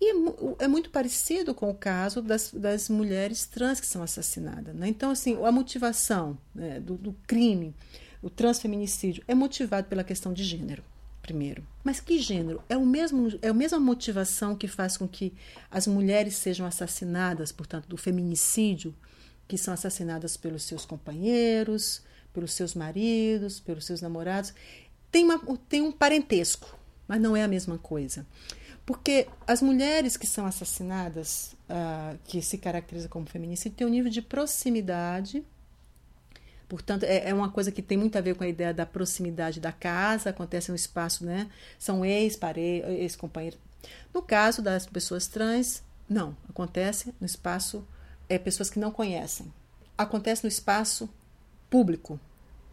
[0.00, 4.74] E é, é, muito parecido com o caso das, das mulheres trans que são assassinadas.
[4.74, 4.88] Né?
[4.88, 7.74] Então, assim, a motivação né, do, do crime
[8.22, 10.84] o transfeminicídio é motivado pela questão de gênero,
[11.20, 11.66] primeiro.
[11.82, 12.62] Mas que gênero?
[12.68, 15.34] É, o mesmo, é a mesma motivação que faz com que
[15.70, 18.94] as mulheres sejam assassinadas, portanto, do feminicídio,
[19.48, 22.02] que são assassinadas pelos seus companheiros,
[22.32, 24.54] pelos seus maridos, pelos seus namorados.
[25.10, 28.24] Tem, uma, tem um parentesco, mas não é a mesma coisa.
[28.86, 34.10] Porque as mulheres que são assassinadas, uh, que se caracterizam como feminicídio, têm um nível
[34.10, 35.44] de proximidade
[36.72, 39.60] Portanto, é, é, uma coisa que tem muito a ver com a ideia da proximidade
[39.60, 41.50] da casa, acontece no espaço, né?
[41.78, 43.60] São ex-companheiros.
[44.14, 47.86] No caso das pessoas trans, não, acontece no espaço,
[48.26, 49.52] é pessoas que não conhecem.
[49.98, 51.10] Acontece no espaço
[51.68, 52.18] público,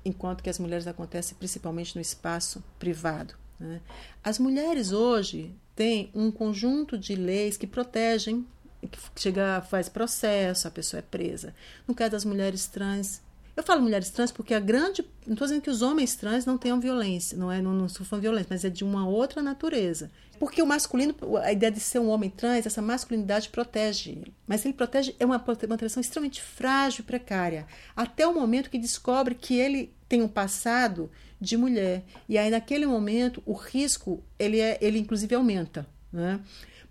[0.05, 3.33] enquanto que as mulheres acontecem principalmente no espaço privado.
[3.59, 3.81] Né?
[4.23, 8.47] As mulheres hoje têm um conjunto de leis que protegem,
[8.89, 11.53] que chega, faz processo, a pessoa é presa.
[11.85, 13.21] No caso das mulheres trans,
[13.59, 15.05] eu falo mulheres trans porque a grande.
[15.27, 17.61] Não estou dizendo que os homens trans não tenham violência, não é?
[17.61, 20.09] Não, não sofram violência, mas é de uma outra natureza.
[20.39, 24.33] Porque o masculino, a ideia de ser um homem trans, essa masculinidade protege ele.
[24.47, 27.67] Mas ele protege, é uma, uma proteção extremamente frágil e precária.
[27.95, 32.05] Até o momento que descobre que ele tem um passado de mulher.
[32.27, 35.85] E aí, naquele momento, o risco, ele, é, ele inclusive aumenta.
[36.11, 36.39] Né?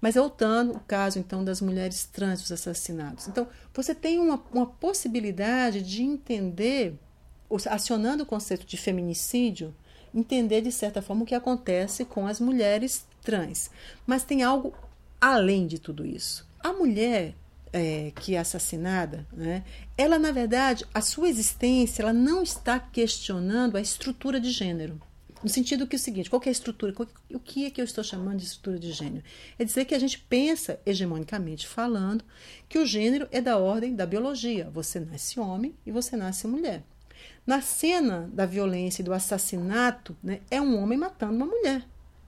[0.01, 3.27] Mas voltando o caso então das mulheres trans os assassinados.
[3.27, 6.95] Então, você tem uma, uma possibilidade de entender,
[7.67, 9.75] acionando o conceito de feminicídio,
[10.15, 13.71] entender de certa forma o que acontece com as mulheres trans.
[14.07, 14.73] Mas tem algo
[15.21, 16.47] além de tudo isso.
[16.61, 17.35] A mulher
[17.73, 19.65] é, que é assassinada, né,
[19.97, 25.01] ela na verdade, a sua existência, ela não está questionando a estrutura de gênero.
[25.43, 26.93] No sentido que é o seguinte, qual é a estrutura?
[27.33, 29.25] o que é que eu estou chamando de estrutura de gênero?
[29.59, 32.25] É dizer que a gente pensa, hegemonicamente falando,
[32.69, 34.69] que o gênero é da ordem da biologia.
[34.71, 36.83] Você nasce homem e você nasce mulher.
[37.47, 41.87] Na cena da violência e do assassinato, né, é um homem matando uma mulher.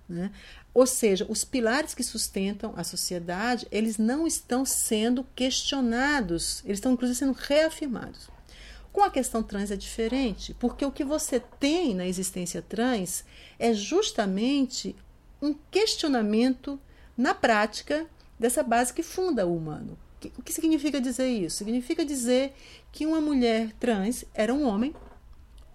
[0.08, 0.30] Né?
[0.72, 6.92] Ou seja, os pilares que sustentam a sociedade, eles não estão sendo questionados, eles estão
[6.92, 8.28] inclusive sendo reafirmados.
[8.93, 13.24] Com a questão trans é diferente, porque o que você tem na existência trans
[13.59, 14.97] é justamente
[15.41, 16.78] um questionamento
[17.16, 18.07] na prática
[18.38, 19.99] dessa base que funda o humano.
[20.36, 21.59] O que significa dizer isso?
[21.59, 22.55] Significa dizer
[22.93, 24.95] que uma mulher trans era um homem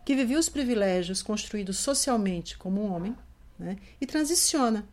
[0.05, 3.16] que vivia os privilégios construídos socialmente como um homem
[3.57, 4.88] né, e transiciona.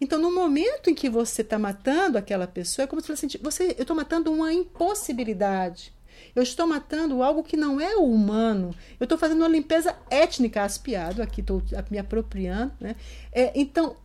[0.00, 3.74] Então, no momento em que você está matando aquela pessoa, é como se fosse você,
[3.76, 5.92] eu estou matando uma impossibilidade
[6.38, 8.72] eu estou matando algo que não é humano.
[8.98, 11.60] Eu estou fazendo uma limpeza étnica, aspiado, aqui estou
[11.90, 12.72] me apropriando.
[12.80, 12.94] Né?
[13.32, 13.96] É, então,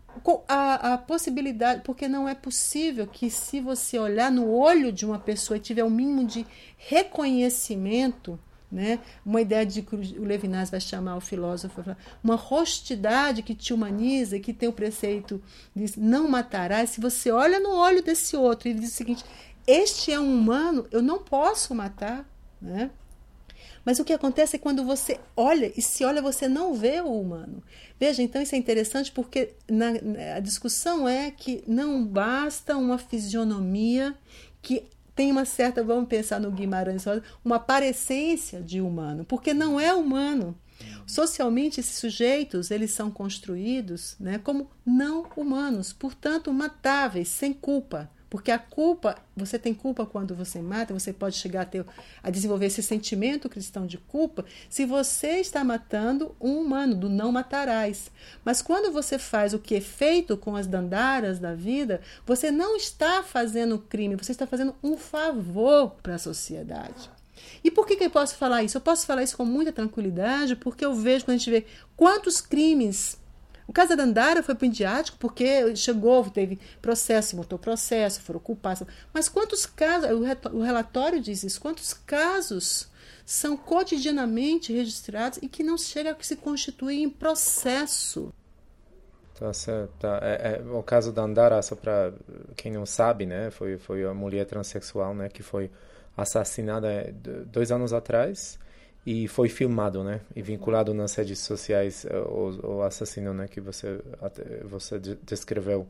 [0.47, 5.19] a, a, possibilidade, porque não é possível que, se você olhar no olho de uma
[5.19, 6.43] pessoa e tiver o um mínimo de
[6.75, 8.39] reconhecimento,
[8.71, 8.97] né?
[9.23, 11.83] uma ideia de que o Levinas vai chamar o filósofo,
[12.23, 15.39] uma hostidade que te humaniza, que tem o preceito
[15.75, 19.23] de não matarás, se você olha no olho desse outro e diz o seguinte:
[19.65, 22.27] este é um humano, eu não posso matar,
[22.61, 22.91] né?
[23.85, 27.19] Mas o que acontece é quando você olha, e se olha, você não vê o
[27.19, 27.61] humano.
[27.99, 29.89] Veja, então isso é interessante porque na,
[30.37, 34.15] a discussão é que não basta uma fisionomia
[34.61, 34.85] que
[35.15, 37.03] tem uma certa, vamos pensar no Guimarães
[37.43, 40.57] uma parecência de humano, porque não é humano.
[41.05, 48.49] Socialmente, esses sujeitos eles são construídos né, como não humanos, portanto matáveis, sem culpa Porque
[48.49, 51.85] a culpa, você tem culpa quando você mata, você pode chegar a, ter,
[52.23, 57.31] a desenvolver esse sentimento cristão de culpa se você está matando um humano, do não
[57.31, 58.09] matarás.
[58.43, 62.75] Mas quando você faz o que é feito com as dandaras da vida, você não
[62.75, 67.11] está fazendo crime, você está fazendo um favor para a sociedade.
[67.63, 68.77] E por que, que eu posso falar isso?
[68.77, 72.41] Eu posso falar isso com muita tranquilidade, porque eu vejo quando a gente vê quantos
[72.41, 73.15] crimes.
[73.67, 78.83] O caso da Dandara foi pendiático porque chegou, teve processo, montou processo, foram culpados.
[79.13, 80.09] Mas quantos casos,
[80.51, 82.89] o relatório diz isso, quantos casos
[83.25, 88.33] são cotidianamente registrados e que não chega a se constituir em processo?
[89.39, 89.93] Tá certo.
[89.99, 90.19] Tá.
[90.21, 92.13] É, é, o caso da Andara, só para
[92.55, 95.71] quem não sabe, né, foi foi a mulher transexual, né, que foi
[96.15, 97.11] assassinada é,
[97.47, 98.59] dois anos atrás
[99.05, 103.59] e foi filmado, né, e vinculado nas redes sociais é, o, o assassino, né, que
[103.59, 103.99] você
[104.65, 105.85] você descreveu,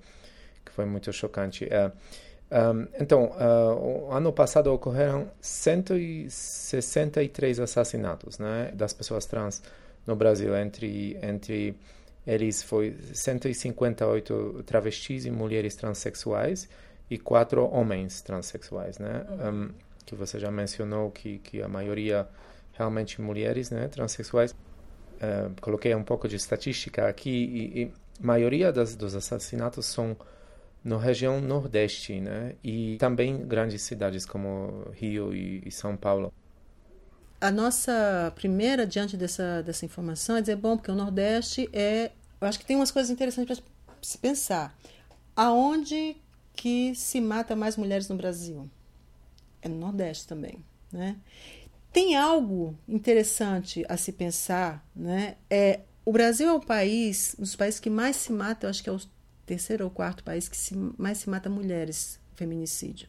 [0.65, 1.67] que foi muito chocante.
[1.71, 1.91] É,
[2.51, 9.61] um, então, uh, ano passado ocorreram 163 assassinatos, né, das pessoas trans
[10.05, 11.75] no Brasil entre entre
[12.25, 16.69] eles foi 158 travestis e mulheres transexuais
[17.09, 19.25] e quatro homens transexuais, né?
[19.29, 19.69] Um,
[20.05, 22.27] que você já mencionou que, que a maioria
[22.73, 24.51] realmente mulheres, né, transexuais.
[24.51, 30.17] Uh, coloquei um pouco de estatística aqui e, e a maioria das, dos assassinatos são
[30.83, 36.33] na região nordeste, né, e também grandes cidades como Rio e, e São Paulo.
[37.39, 42.47] A nossa primeira diante dessa dessa informação é dizer bom porque o nordeste é, eu
[42.47, 44.77] acho que tem umas coisas interessantes para se pensar.
[45.35, 46.15] Aonde
[46.53, 48.69] que se mata mais mulheres no Brasil?
[49.63, 51.15] é no Nordeste também, né?
[51.93, 55.37] Tem algo interessante a se pensar, né?
[55.47, 58.83] É, o Brasil é o país, um dos países que mais se mata, eu acho
[58.83, 58.99] que é o
[59.45, 63.07] terceiro ou quarto país que se, mais se mata mulheres, feminicídio.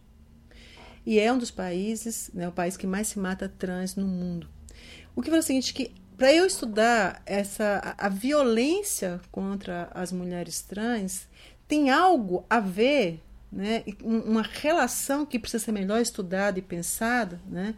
[1.07, 4.49] E é um dos países, né, o país que mais se mata trans no mundo.
[5.17, 10.13] O que fala o seguinte, que para eu estudar essa a, a, violência contra as
[10.13, 11.27] mulheres trans
[11.67, 13.21] tem algo a ver
[13.51, 17.75] né, uma relação que precisa ser melhor estudada e pensada né,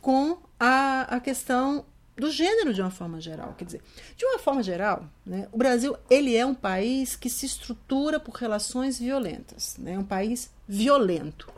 [0.00, 3.54] com a, a questão do gênero de uma forma geral.
[3.56, 3.82] Quer dizer,
[4.14, 8.34] de uma forma geral, né, o Brasil ele é um país que se estrutura por
[8.34, 11.50] relações violentas, né, é um país violento.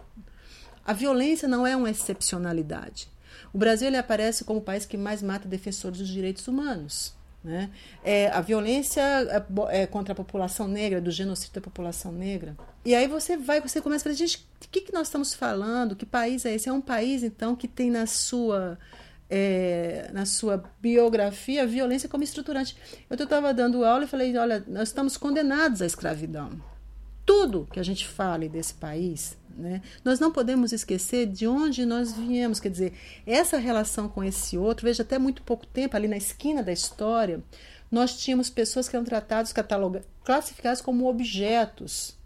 [0.84, 3.08] A violência não é uma excepcionalidade.
[3.52, 7.14] O Brasil ele aparece como o país que mais mata defensores dos direitos humanos.
[7.44, 7.70] Né?
[8.04, 12.56] É, a violência é, é contra a população negra, do genocídio da população negra.
[12.84, 15.96] E aí você vai, você começa a falar, gente, de que, que nós estamos falando?
[15.96, 16.68] Que país é esse?
[16.68, 18.78] É um país, então, que tem na sua,
[19.28, 22.76] é, na sua biografia a violência como estruturante.
[23.10, 26.50] Eu estava dando aula e falei, olha, nós estamos condenados à escravidão.
[27.24, 29.82] Tudo que a gente fale desse país né?
[30.04, 32.92] Nós não podemos esquecer de onde nós viemos, quer dizer,
[33.26, 37.42] essa relação com esse outro, veja, até muito pouco tempo, ali na esquina da história,
[37.90, 39.52] nós tínhamos pessoas que eram tratadas,
[40.24, 42.16] classificadas como objetos.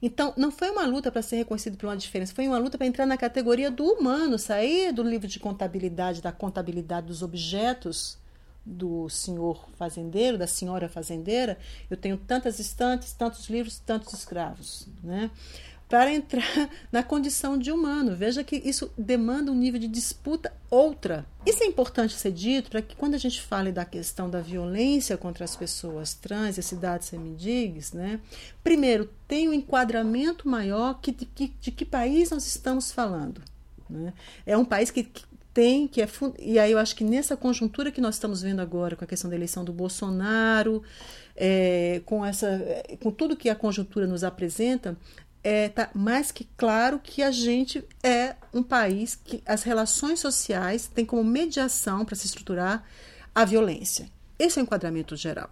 [0.00, 2.86] Então, não foi uma luta para ser reconhecido por uma diferença, foi uma luta para
[2.86, 8.16] entrar na categoria do humano, sair do livro de contabilidade, da contabilidade dos objetos
[8.68, 11.58] do senhor fazendeiro, da senhora fazendeira.
[11.90, 14.86] Eu tenho tantas estantes, tantos livros, tantos escravos.
[15.02, 15.30] Né?
[15.88, 16.44] para entrar
[16.92, 18.14] na condição de humano.
[18.14, 21.24] Veja que isso demanda um nível de disputa outra.
[21.46, 25.16] Isso é importante ser dito para que quando a gente fale da questão da violência
[25.16, 28.20] contra as pessoas trans e cidades semidigues, né,
[28.62, 33.40] primeiro, tem um enquadramento maior que de, que, de que país nós estamos falando.
[33.88, 34.12] Né?
[34.44, 35.24] É um país que, que
[35.58, 38.94] tem, que é e aí eu acho que nessa conjuntura que nós estamos vendo agora
[38.94, 40.84] com a questão da eleição do Bolsonaro,
[41.34, 42.64] é, com essa,
[43.02, 44.96] com tudo que a conjuntura nos apresenta,
[45.42, 50.86] é, tá mais que claro que a gente é um país que as relações sociais
[50.86, 52.84] têm como mediação para se estruturar
[53.34, 54.08] a violência.
[54.38, 55.50] Esse é o enquadramento geral.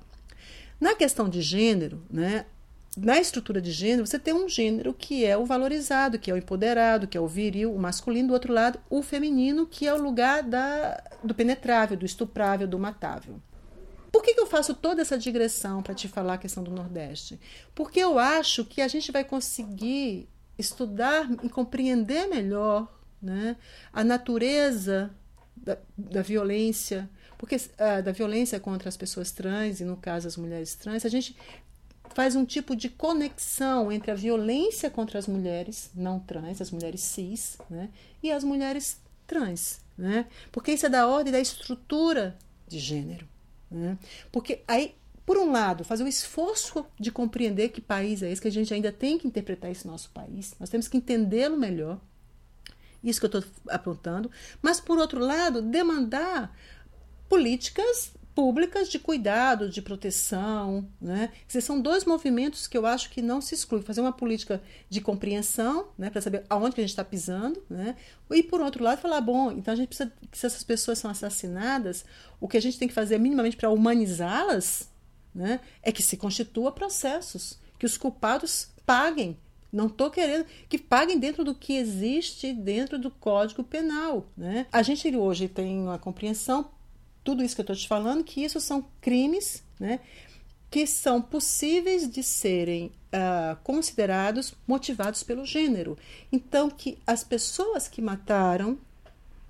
[0.81, 2.47] Na questão de gênero, né,
[2.97, 6.37] na estrutura de gênero, você tem um gênero que é o valorizado, que é o
[6.37, 10.01] empoderado, que é o viril, o masculino, do outro lado, o feminino, que é o
[10.01, 13.41] lugar da, do penetrável, do estuprável, do matável.
[14.11, 17.39] Por que, que eu faço toda essa digressão para te falar a questão do Nordeste?
[17.75, 20.27] Porque eu acho que a gente vai conseguir
[20.59, 22.91] estudar e compreender melhor
[23.21, 23.57] né,
[23.93, 25.11] a natureza
[25.55, 30.39] da, da violência, porque uh, da violência contra as pessoas trans e no caso as
[30.39, 31.37] mulheres trans, a gente
[32.17, 37.03] faz um tipo de conexão entre a violência contra as mulheres não trans, as mulheres
[37.03, 37.91] cis, né,
[38.23, 40.25] e as mulheres trans, né?
[40.51, 42.35] Porque isso é da ordem da estrutura
[42.67, 43.29] de gênero.
[43.71, 43.99] Né?
[44.33, 44.95] Porque aí
[45.27, 48.73] por um lado, fazer o esforço de compreender que país é esse, que a gente
[48.73, 52.01] ainda tem que interpretar esse nosso país, nós temos que entendê-lo melhor,
[53.05, 54.31] isso que eu estou apontando,
[54.63, 56.57] mas, por outro lado, demandar
[57.29, 60.87] políticas públicas de cuidado, de proteção.
[61.01, 61.33] Né?
[61.49, 63.83] Esses são dois movimentos que eu acho que não se excluem.
[63.83, 67.97] Fazer uma política de compreensão, né, para saber aonde que a gente está pisando, né?
[68.31, 71.11] e por outro lado falar, bom, então a gente precisa que se essas pessoas são
[71.11, 72.05] assassinadas,
[72.39, 74.91] o que a gente tem que fazer minimamente para humanizá-las
[75.35, 79.39] né, é que se constitua processos, que os culpados paguem.
[79.73, 84.27] Não estou querendo que paguem dentro do que existe dentro do Código Penal.
[84.37, 84.67] Né?
[84.71, 86.71] A gente hoje tem uma compreensão
[87.27, 89.99] tudo isso que eu estou te falando, que isso são crimes né,
[90.71, 95.99] que são possíveis de serem uh, considerados motivados pelo gênero.
[96.31, 98.79] Então, que as pessoas que mataram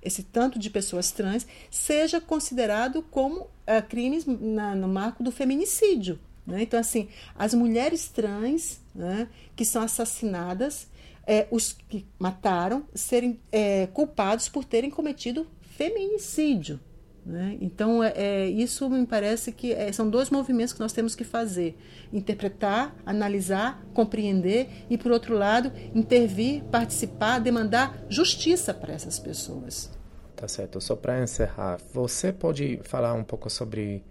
[0.03, 6.19] esse tanto de pessoas trans seja considerado como uh, crimes na, no marco do feminicídio.
[6.47, 6.63] Né?
[6.63, 10.87] Então, assim, as mulheres trans né, que são assassinadas,
[11.27, 15.47] é, os que mataram, serem é, culpados por terem cometido
[15.77, 16.81] feminicídio.
[17.27, 17.59] Né?
[17.61, 21.25] Então, é, é, isso me parece que é, são dois movimentos que nós temos que
[21.25, 21.77] fazer:
[22.13, 29.91] interpretar, analisar, compreender e, por outro lado, intervir, participar, demandar justiça para essas pessoas.
[30.37, 30.81] Tá certo.
[30.81, 34.05] Só para encerrar, você pode falar um pouco sobre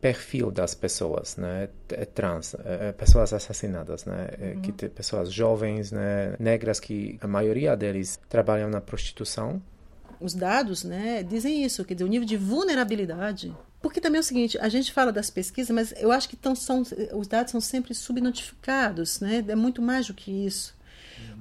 [0.00, 4.60] perfil das pessoas, né, é trans, é, pessoas assassinadas, né, uhum.
[4.60, 9.62] que pessoas jovens, né, negras que a maioria deles trabalham na prostituição,
[10.22, 13.54] os dados né, dizem isso, quer dizer, o nível de vulnerabilidade.
[13.80, 16.54] Porque também é o seguinte, a gente fala das pesquisas, mas eu acho que tão,
[16.54, 16.82] são,
[17.14, 19.44] os dados são sempre subnotificados, né?
[19.46, 20.74] é muito mais do que isso.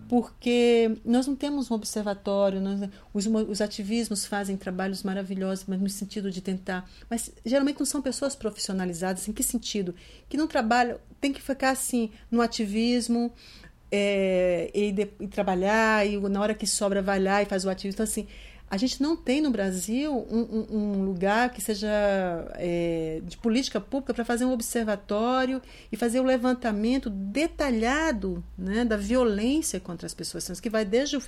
[0.10, 2.82] Porque nós não temos um observatório, nós,
[3.14, 6.90] os, os ativismos fazem trabalhos maravilhosos, mas no sentido de tentar.
[7.10, 9.30] Mas geralmente não são pessoas profissionalizadas.
[9.30, 9.96] Em que sentido?
[10.28, 13.32] Que não trabalham, tem que ficar assim no ativismo,
[13.92, 17.70] é, e, de, e, trabalhar, e na hora que sobra vai lá e faz o
[17.70, 17.96] ativismo.
[17.96, 18.28] Então, assim,
[18.72, 21.90] a gente não tem no Brasil um, um, um lugar que seja
[22.56, 25.62] é, de política pública para fazer um observatório
[25.92, 30.46] e fazer o um levantamento detalhado né, da violência contra as pessoas.
[30.46, 31.22] Trans, que vai desde o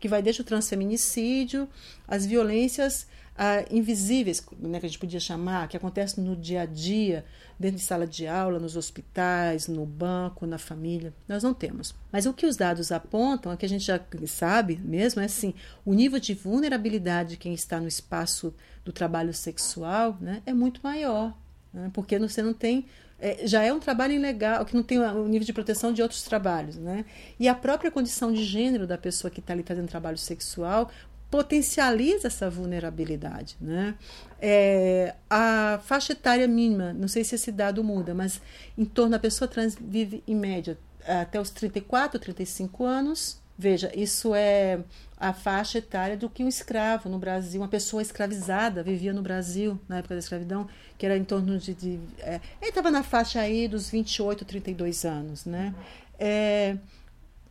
[0.00, 1.68] que vai desde o transfeminicídio,
[2.08, 3.06] as violências
[3.36, 7.24] ah, invisíveis, né, que a gente podia chamar, que acontecem no dia a dia,
[7.58, 11.12] dentro de sala de aula, nos hospitais, no banco, na família.
[11.28, 11.94] Nós não temos.
[12.12, 15.52] Mas o que os dados apontam, é que a gente já sabe mesmo, é assim,
[15.84, 18.54] o nível de vulnerabilidade de quem está no espaço
[18.84, 21.36] do trabalho sexual né, é muito maior.
[21.72, 22.86] Né, porque você não tem
[23.18, 26.22] é, já é um trabalho ilegal, que não tem o nível de proteção de outros
[26.22, 26.76] trabalhos.
[26.76, 27.04] Né?
[27.38, 30.90] E a própria condição de gênero da pessoa que está ali fazendo trabalho sexual
[31.34, 33.56] potencializa essa vulnerabilidade.
[33.60, 33.96] Né?
[34.40, 38.40] É, a faixa etária mínima, não sei se esse dado muda, mas
[38.78, 43.42] em torno da pessoa trans vive em média até os 34, 35 anos.
[43.58, 44.78] Veja, isso é
[45.18, 49.76] a faixa etária do que um escravo no Brasil, uma pessoa escravizada vivia no Brasil
[49.88, 51.74] na época da escravidão, que era em torno de.
[51.74, 55.44] de é, ele estava na faixa aí dos 28, 32 anos.
[55.44, 55.74] Né?
[56.16, 56.76] É,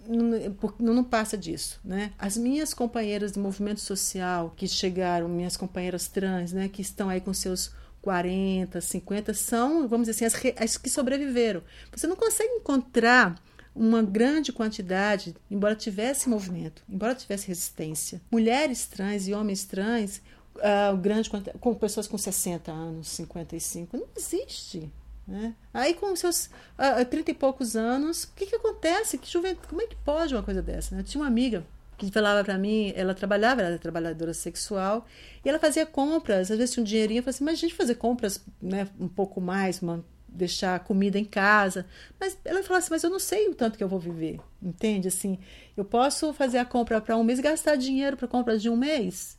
[0.07, 2.13] não, não passa disso, né?
[2.17, 7.21] As minhas companheiras do movimento social que chegaram, minhas companheiras trans, né, que estão aí
[7.21, 11.63] com seus 40, 50, são, vamos dizer assim, as, as que sobreviveram.
[11.91, 13.41] Você não consegue encontrar
[13.75, 18.21] uma grande quantidade, embora tivesse movimento, embora tivesse resistência.
[18.29, 20.21] Mulheres trans e homens trans,
[20.57, 24.91] uh, grande com pessoas com 60 anos, 55, não existe.
[25.27, 25.55] Né?
[25.73, 26.47] Aí, com seus
[26.77, 29.17] uh, 30 e poucos anos, o que, que acontece?
[29.17, 30.95] Que juventude, como é que pode uma coisa dessa?
[30.95, 31.01] Né?
[31.01, 31.65] Eu tinha uma amiga
[31.97, 35.05] que falava para mim, ela trabalhava, ela era trabalhadora sexual,
[35.43, 37.73] e ela fazia compras, às vezes tinha um dinheirinho, eu falei assim, mas a gente
[37.73, 41.85] fazer compras né, um pouco mais, uma, deixar comida em casa.
[42.19, 45.07] Mas ela falava assim, mas eu não sei o tanto que eu vou viver, entende?
[45.07, 45.39] Assim,
[45.77, 48.75] eu posso fazer a compra para um mês e gastar dinheiro para compras de um
[48.75, 49.37] mês,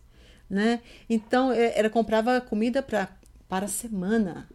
[0.49, 0.81] né?
[1.11, 3.09] Então, é, ela comprava comida pra,
[3.49, 4.49] para a semana,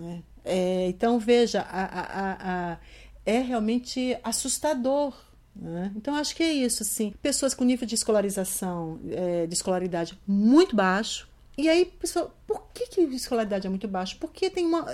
[0.00, 0.22] né?
[0.44, 2.78] É, então, veja, a, a, a,
[3.24, 5.14] é realmente assustador.
[5.54, 5.92] Né?
[5.96, 6.82] Então, acho que é isso.
[6.82, 11.28] Assim, pessoas com nível de escolarização, é, de escolaridade muito baixo.
[11.58, 14.16] E aí, pessoal, por que, que a escolaridade é muito baixa?
[14.18, 14.86] Porque tem uma.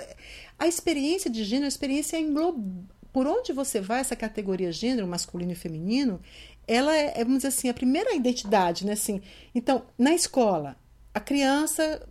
[0.59, 2.61] A experiência de gênero, a experiência engloba.
[3.13, 6.19] Por onde você vai, essa categoria gênero, masculino e feminino,
[6.67, 8.93] ela é, é, vamos dizer assim, a primeira identidade, né?
[8.93, 9.21] Assim,
[9.55, 10.75] então, na escola,
[11.13, 12.05] a criança,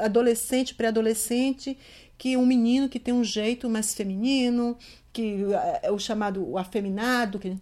[0.00, 1.78] adolescente, pré-adolescente,
[2.22, 4.78] que um menino que tem um jeito mais feminino,
[5.12, 5.38] que
[5.82, 7.58] é o chamado o afeminado, que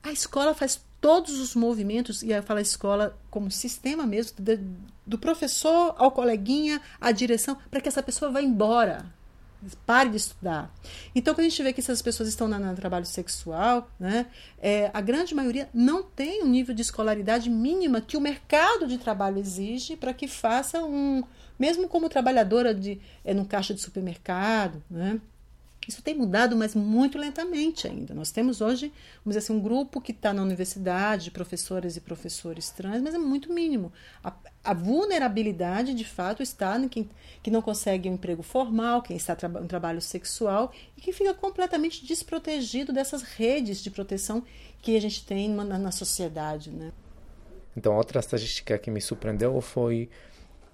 [0.00, 4.36] a escola faz todos os movimentos, e eu falo a escola como sistema mesmo,
[5.04, 9.12] do professor ao coleguinha, à direção, para que essa pessoa vá embora.
[9.84, 10.72] Pare de estudar.
[11.12, 14.26] Então, quando a gente vê que essas pessoas estão no trabalho sexual, né,
[14.62, 18.98] é, a grande maioria não tem um nível de escolaridade mínima que o mercado de
[18.98, 21.24] trabalho exige para que faça um.
[21.60, 25.20] Mesmo como trabalhadora de, é, no caixa de supermercado, né,
[25.86, 28.14] isso tem mudado, mas muito lentamente ainda.
[28.14, 28.92] Nós temos hoje,
[29.24, 33.18] vamos dizer assim, um grupo que está na universidade, professoras e professores trans, mas é
[33.18, 33.92] muito mínimo.
[34.22, 34.32] A,
[34.62, 37.10] a vulnerabilidade, de fato, está em quem
[37.42, 41.34] que não consegue um emprego formal, quem está em um trabalho sexual e que fica
[41.34, 44.42] completamente desprotegido dessas redes de proteção
[44.80, 46.70] que a gente tem na, na sociedade.
[46.70, 46.92] Né?
[47.76, 50.10] Então, outra estatística que me surpreendeu foi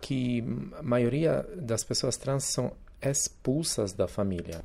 [0.00, 0.44] que
[0.78, 4.64] a maioria das pessoas trans são expulsas da família.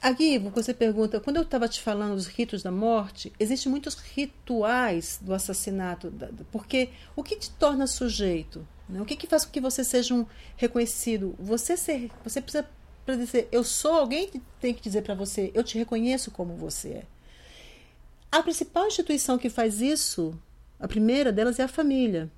[0.00, 5.18] Aqui você pergunta, quando eu estava te falando dos ritos da morte, existem muitos rituais
[5.22, 6.12] do assassinato,
[6.52, 8.66] porque o que te torna sujeito?
[8.86, 9.00] Né?
[9.00, 11.34] O que, que faz com que você seja um reconhecido?
[11.38, 12.68] Você ser, você precisa
[13.04, 16.54] para dizer eu sou alguém que tem que dizer para você eu te reconheço como
[16.54, 17.02] você é.
[18.30, 20.38] A principal instituição que faz isso,
[20.78, 22.30] a primeira delas é a família.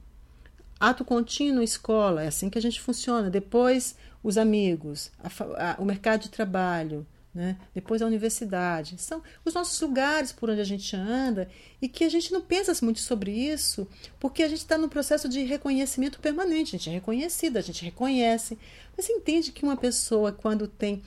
[0.78, 3.30] Ato contínuo, escola, é assim que a gente funciona.
[3.30, 7.06] Depois, os amigos, a, a, o mercado de trabalho,
[7.36, 7.58] né?
[7.74, 8.96] depois a universidade.
[8.98, 11.48] São os nossos lugares por onde a gente anda
[11.82, 13.86] e que a gente não pensa muito sobre isso,
[14.18, 16.74] porque a gente está no processo de reconhecimento permanente.
[16.74, 18.58] A gente é reconhecida, a gente reconhece.
[18.96, 21.02] Mas entende que uma pessoa, quando tem.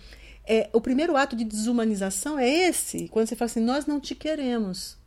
[0.45, 4.13] É, o primeiro ato de desumanização é esse, quando você fala assim: nós não te
[4.13, 4.98] queremos.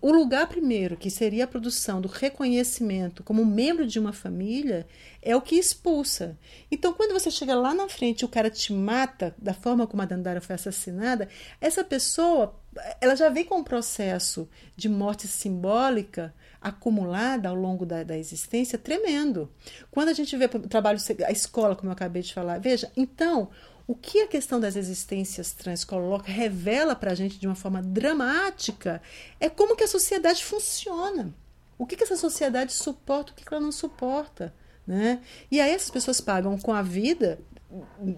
[0.00, 4.86] O lugar primeiro, que seria a produção do reconhecimento como membro de uma família,
[5.22, 6.36] é o que expulsa.
[6.70, 10.02] Então, quando você chega lá na frente e o cara te mata da forma como
[10.02, 11.28] a Dandara foi assassinada,
[11.60, 12.58] essa pessoa
[13.00, 18.78] ela já vem com um processo de morte simbólica acumulada ao longo da, da existência
[18.78, 19.50] tremendo.
[19.90, 23.50] Quando a gente vê o trabalho, a escola, como eu acabei de falar, veja, então
[23.88, 27.80] o que a questão das existências trans coloca, revela para a gente de uma forma
[27.80, 29.00] dramática,
[29.40, 31.34] é como que a sociedade funciona.
[31.78, 34.54] O que, que essa sociedade suporta, o que, que ela não suporta.
[34.86, 35.22] Né?
[35.50, 37.38] E aí essas pessoas pagam com a vida,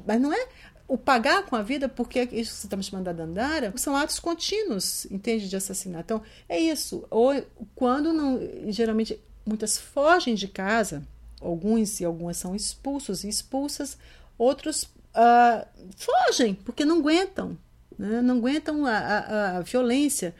[0.04, 0.48] mas não é
[0.88, 3.94] o pagar com a vida, porque isso que você está me chamando da Dandara, são
[3.94, 6.02] atos contínuos, entende, de assassinato.
[6.02, 7.06] Então, é isso.
[7.08, 7.32] Ou
[7.76, 11.06] quando não, geralmente, muitas fogem de casa,
[11.40, 13.96] alguns e algumas são expulsos e expulsas,
[14.36, 17.56] outros uh, fogem, porque não aguentam,
[17.98, 18.20] né?
[18.20, 20.34] não aguentam a, a, a, violência.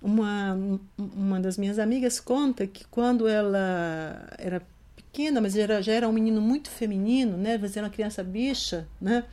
[0.00, 0.56] Uma,
[0.96, 4.62] uma das minhas amigas conta que quando ela era
[4.94, 7.58] pequena, mas era, já era um menino muito feminino, né?
[7.58, 9.24] Mas era uma criança bicha, né?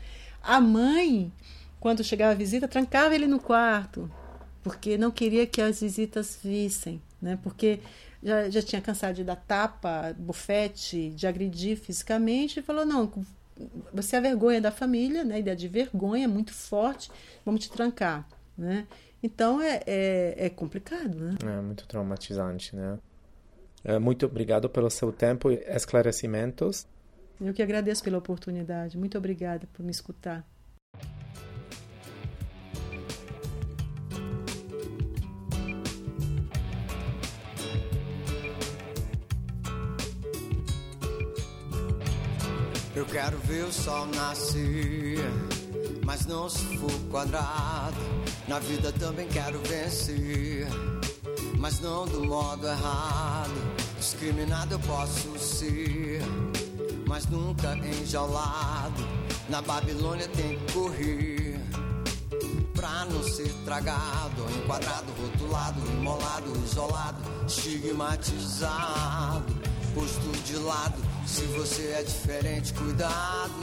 [0.41, 1.31] A mãe,
[1.79, 4.09] quando chegava a visita, trancava ele no quarto,
[4.63, 7.37] porque não queria que as visitas vissem, né?
[7.43, 7.79] Porque
[8.23, 13.11] já, já tinha cansado de dar tapa, bufete, de agredir fisicamente, e falou: não,
[13.93, 15.35] você é a vergonha da família, né?
[15.35, 17.09] A ideia de vergonha muito forte,
[17.45, 18.27] vamos te trancar,
[18.57, 18.87] né?
[19.23, 21.35] Então é, é, é complicado, né?
[21.43, 22.99] É muito traumatizante, né?
[23.83, 26.87] É, muito obrigado pelo seu tempo e esclarecimentos.
[27.39, 28.97] Eu que agradeço pela oportunidade.
[28.97, 30.45] Muito obrigada por me escutar.
[42.95, 45.19] Eu quero ver o sol nascer,
[46.05, 47.97] mas não se for quadrado.
[48.47, 50.65] Na vida também quero vencer,
[51.57, 53.51] mas não do modo errado.
[53.99, 56.21] Discriminado eu posso ser,
[57.05, 59.05] mas nunca enjaulado.
[59.49, 61.59] Na Babilônia tem que correr
[62.73, 69.53] pra não ser tragado, enquadrado, rotulado, imolado, isolado, estigmatizado,
[69.95, 73.53] posto de lado se você é diferente, cuidado.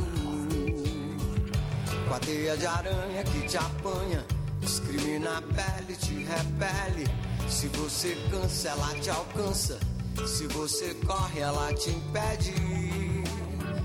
[2.09, 4.25] Com a teia de aranha que te apanha,
[4.59, 7.07] discrimina a pele, te repele.
[7.49, 9.79] Se você cansa, ela te alcança.
[10.27, 12.55] Se você corre, ela te impede.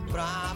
[0.09, 0.55] Pra